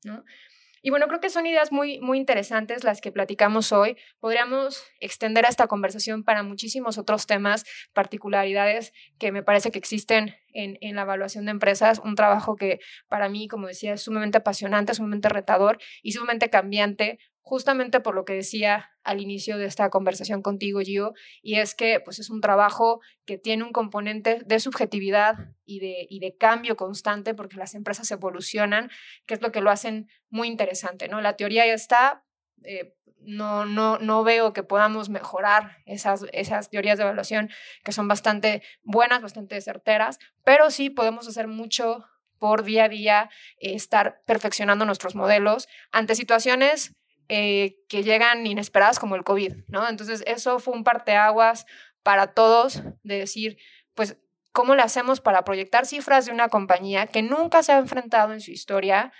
Y 0.82 0.90
bueno, 0.90 1.06
creo 1.06 1.20
que 1.20 1.30
son 1.30 1.46
ideas 1.46 1.70
muy, 1.70 2.00
muy 2.00 2.18
interesantes 2.18 2.82
las 2.82 3.00
que 3.00 3.12
platicamos 3.12 3.70
hoy. 3.70 3.96
Podríamos 4.18 4.82
extender 4.98 5.44
esta 5.44 5.68
conversación 5.68 6.24
para 6.24 6.42
muchísimos 6.42 6.98
otros 6.98 7.28
temas, 7.28 7.66
particularidades 7.92 8.92
que 9.20 9.30
me 9.30 9.44
parece 9.44 9.70
que 9.70 9.78
existen 9.78 10.34
en, 10.52 10.76
en, 10.80 10.96
la 10.96 11.02
evaluación 11.02 11.44
de 11.44 11.52
empresas. 11.52 12.00
Un 12.04 12.16
trabajo 12.16 12.56
que 12.56 12.80
para 13.06 13.28
mí, 13.28 13.46
como 13.46 13.68
decía, 13.68 13.92
es 13.92 14.02
sumamente 14.02 14.38
apasionante, 14.38 14.94
sumamente 14.94 15.28
retador 15.28 15.78
y 16.02 16.12
sumamente 16.12 16.50
cambiante 16.50 17.20
justamente 17.48 18.00
por 18.00 18.14
lo 18.14 18.26
que 18.26 18.34
decía 18.34 18.90
al 19.04 19.22
inicio 19.22 19.56
de 19.56 19.64
esta 19.64 19.88
conversación 19.88 20.42
contigo, 20.42 20.80
Gio, 20.80 21.14
y 21.40 21.54
es 21.54 21.74
que 21.74 21.98
pues, 21.98 22.18
es 22.18 22.28
un 22.28 22.42
trabajo 22.42 23.00
que 23.24 23.38
tiene 23.38 23.64
un 23.64 23.72
componente 23.72 24.42
de 24.44 24.60
subjetividad 24.60 25.54
y 25.64 25.80
de, 25.80 26.06
y 26.10 26.20
de 26.20 26.36
cambio 26.36 26.76
constante, 26.76 27.32
porque 27.32 27.56
las 27.56 27.74
empresas 27.74 28.10
evolucionan, 28.10 28.90
que 29.24 29.32
es 29.32 29.40
lo 29.40 29.50
que 29.50 29.62
lo 29.62 29.70
hacen 29.70 30.10
muy 30.28 30.46
interesante. 30.46 31.08
¿no? 31.08 31.22
La 31.22 31.36
teoría 31.36 31.66
ya 31.66 31.72
está, 31.72 32.22
eh, 32.64 32.94
no, 33.20 33.64
no, 33.64 33.96
no 33.96 34.24
veo 34.24 34.52
que 34.52 34.62
podamos 34.62 35.08
mejorar 35.08 35.78
esas, 35.86 36.26
esas 36.34 36.68
teorías 36.68 36.98
de 36.98 37.04
evaluación 37.04 37.48
que 37.82 37.92
son 37.92 38.08
bastante 38.08 38.62
buenas, 38.82 39.22
bastante 39.22 39.58
certeras, 39.62 40.18
pero 40.44 40.70
sí 40.70 40.90
podemos 40.90 41.26
hacer 41.26 41.48
mucho 41.48 42.04
por 42.38 42.62
día 42.62 42.84
a 42.84 42.88
día, 42.90 43.30
eh, 43.58 43.72
estar 43.74 44.20
perfeccionando 44.26 44.84
nuestros 44.84 45.14
modelos 45.14 45.66
ante 45.92 46.14
situaciones 46.14 46.97
eh, 47.28 47.76
que 47.88 48.02
llegan 48.02 48.46
inesperadas 48.46 48.98
como 48.98 49.14
el 49.14 49.24
COVID, 49.24 49.52
¿no? 49.68 49.88
Entonces, 49.88 50.22
eso 50.26 50.58
fue 50.60 50.74
un 50.74 50.84
parteaguas 50.84 51.66
para 52.02 52.28
todos 52.28 52.82
de 53.02 53.18
decir, 53.18 53.58
pues, 53.94 54.16
¿cómo 54.52 54.74
le 54.74 54.82
hacemos 54.82 55.20
para 55.20 55.44
proyectar 55.44 55.84
cifras 55.84 56.24
de 56.24 56.32
una 56.32 56.48
compañía 56.48 57.06
que 57.06 57.22
nunca 57.22 57.62
se 57.62 57.72
ha 57.72 57.78
enfrentado 57.78 58.32
en 58.32 58.40
su 58.40 58.50
historia 58.50 59.12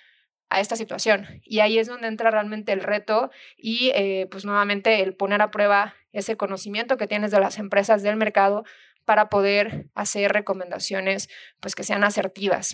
a 0.49 0.61
esta 0.61 0.75
situación? 0.75 1.27
Y 1.43 1.61
ahí 1.61 1.79
es 1.79 1.87
donde 1.87 2.09
entra 2.09 2.31
realmente 2.31 2.73
el 2.73 2.83
reto 2.83 3.31
y, 3.59 3.91
eh, 3.95 4.27
pues, 4.31 4.47
nuevamente 4.47 5.03
el 5.03 5.15
poner 5.15 5.43
a 5.43 5.51
prueba 5.51 5.95
ese 6.13 6.37
conocimiento 6.39 6.97
que 6.97 7.09
tienes 7.09 7.31
de 7.31 7.41
las 7.41 7.59
empresas 7.59 8.03
del 8.03 8.17
mercado 8.17 8.65
para 9.05 9.29
poder 9.29 9.91
hacer 9.95 10.33
recomendaciones, 10.33 11.29
pues, 11.61 11.75
que 11.75 11.85
sean 11.85 12.05
asertivas. 12.05 12.73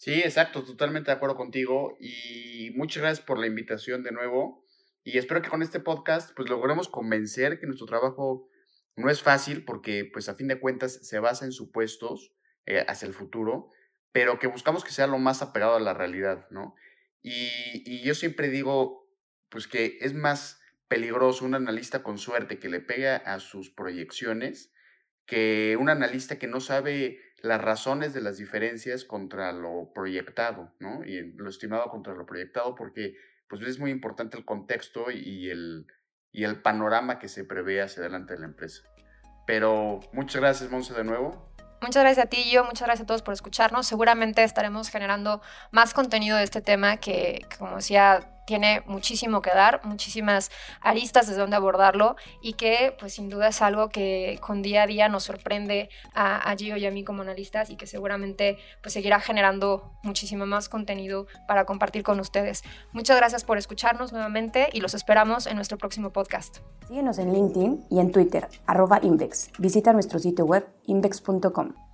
Sí, 0.00 0.14
exacto, 0.14 0.64
totalmente 0.64 1.10
de 1.10 1.16
acuerdo 1.18 1.36
contigo 1.36 1.98
y 2.00 2.70
muchas 2.74 3.02
gracias 3.02 3.26
por 3.26 3.38
la 3.38 3.46
invitación 3.46 4.02
de 4.02 4.12
nuevo 4.12 4.64
y 5.04 5.18
espero 5.18 5.42
que 5.42 5.50
con 5.50 5.60
este 5.60 5.78
podcast 5.78 6.34
pues 6.34 6.48
logremos 6.48 6.88
convencer 6.88 7.60
que 7.60 7.66
nuestro 7.66 7.86
trabajo 7.86 8.48
no 8.96 9.10
es 9.10 9.22
fácil 9.22 9.62
porque 9.62 10.08
pues 10.10 10.30
a 10.30 10.36
fin 10.36 10.48
de 10.48 10.58
cuentas 10.58 11.06
se 11.06 11.18
basa 11.18 11.44
en 11.44 11.52
supuestos 11.52 12.32
eh, 12.64 12.82
hacia 12.88 13.08
el 13.08 13.12
futuro, 13.12 13.68
pero 14.10 14.38
que 14.38 14.46
buscamos 14.46 14.84
que 14.84 14.92
sea 14.92 15.06
lo 15.06 15.18
más 15.18 15.42
apegado 15.42 15.76
a 15.76 15.80
la 15.80 15.92
realidad, 15.92 16.46
¿no? 16.48 16.74
Y, 17.20 17.50
y 17.84 18.02
yo 18.02 18.14
siempre 18.14 18.48
digo 18.48 19.06
pues 19.50 19.66
que 19.68 19.98
es 20.00 20.14
más 20.14 20.62
peligroso 20.88 21.44
un 21.44 21.54
analista 21.54 22.02
con 22.02 22.16
suerte 22.16 22.58
que 22.58 22.70
le 22.70 22.80
pega 22.80 23.16
a 23.16 23.38
sus 23.38 23.68
proyecciones 23.68 24.72
que 25.30 25.76
un 25.78 25.88
analista 25.88 26.40
que 26.40 26.48
no 26.48 26.58
sabe 26.58 27.20
las 27.42 27.60
razones 27.60 28.12
de 28.12 28.20
las 28.20 28.36
diferencias 28.38 29.04
contra 29.04 29.52
lo 29.52 29.92
proyectado, 29.94 30.72
¿no? 30.78 31.04
Y 31.04 31.32
lo 31.32 31.48
estimado 31.48 31.88
contra 31.88 32.14
lo 32.14 32.26
proyectado, 32.26 32.74
porque 32.74 33.16
pues 33.48 33.62
es 33.62 33.78
muy 33.78 33.90
importante 33.90 34.36
el 34.36 34.44
contexto 34.44 35.10
y 35.10 35.50
el, 35.50 35.86
y 36.32 36.44
el 36.44 36.62
panorama 36.62 37.18
que 37.18 37.28
se 37.28 37.44
prevé 37.44 37.82
hacia 37.82 38.02
adelante 38.02 38.34
de 38.34 38.40
la 38.40 38.46
empresa. 38.46 38.82
Pero 39.46 40.00
muchas 40.12 40.40
gracias, 40.40 40.70
Monse, 40.70 40.94
de 40.94 41.04
nuevo. 41.04 41.50
Muchas 41.82 42.02
gracias 42.02 42.26
a 42.26 42.28
ti, 42.28 42.50
yo. 42.50 42.64
Muchas 42.64 42.86
gracias 42.86 43.04
a 43.04 43.06
todos 43.06 43.22
por 43.22 43.32
escucharnos. 43.32 43.86
Seguramente 43.86 44.44
estaremos 44.44 44.90
generando 44.90 45.40
más 45.70 45.94
contenido 45.94 46.36
de 46.36 46.44
este 46.44 46.60
tema 46.60 46.98
que, 46.98 47.46
como 47.58 47.76
decía, 47.76 48.39
tiene 48.50 48.82
muchísimo 48.86 49.42
que 49.42 49.50
dar, 49.50 49.80
muchísimas 49.84 50.50
aristas 50.80 51.28
desde 51.28 51.40
donde 51.40 51.54
abordarlo 51.54 52.16
y 52.42 52.54
que 52.54 52.96
pues 52.98 53.14
sin 53.14 53.28
duda 53.28 53.46
es 53.46 53.62
algo 53.62 53.90
que 53.90 54.40
con 54.40 54.60
día 54.60 54.82
a 54.82 54.86
día 54.88 55.08
nos 55.08 55.22
sorprende 55.22 55.88
a, 56.14 56.50
a 56.50 56.56
Gio 56.56 56.76
y 56.76 56.84
a 56.84 56.90
mí 56.90 57.04
como 57.04 57.22
analistas 57.22 57.70
y 57.70 57.76
que 57.76 57.86
seguramente 57.86 58.58
pues 58.82 58.92
seguirá 58.92 59.20
generando 59.20 59.92
muchísimo 60.02 60.46
más 60.46 60.68
contenido 60.68 61.28
para 61.46 61.64
compartir 61.64 62.02
con 62.02 62.18
ustedes. 62.18 62.64
Muchas 62.90 63.16
gracias 63.16 63.44
por 63.44 63.56
escucharnos 63.56 64.10
nuevamente 64.10 64.68
y 64.72 64.80
los 64.80 64.94
esperamos 64.94 65.46
en 65.46 65.54
nuestro 65.54 65.78
próximo 65.78 66.10
podcast. 66.10 66.58
Síguenos 66.88 67.20
en 67.20 67.32
LinkedIn 67.32 67.86
y 67.88 68.00
en 68.00 68.10
Twitter, 68.10 68.48
arroba 68.66 68.98
Invex. 69.00 69.50
Visita 69.58 69.92
nuestro 69.92 70.18
sitio 70.18 70.44
web 70.44 70.66
invex.com. 70.86 71.89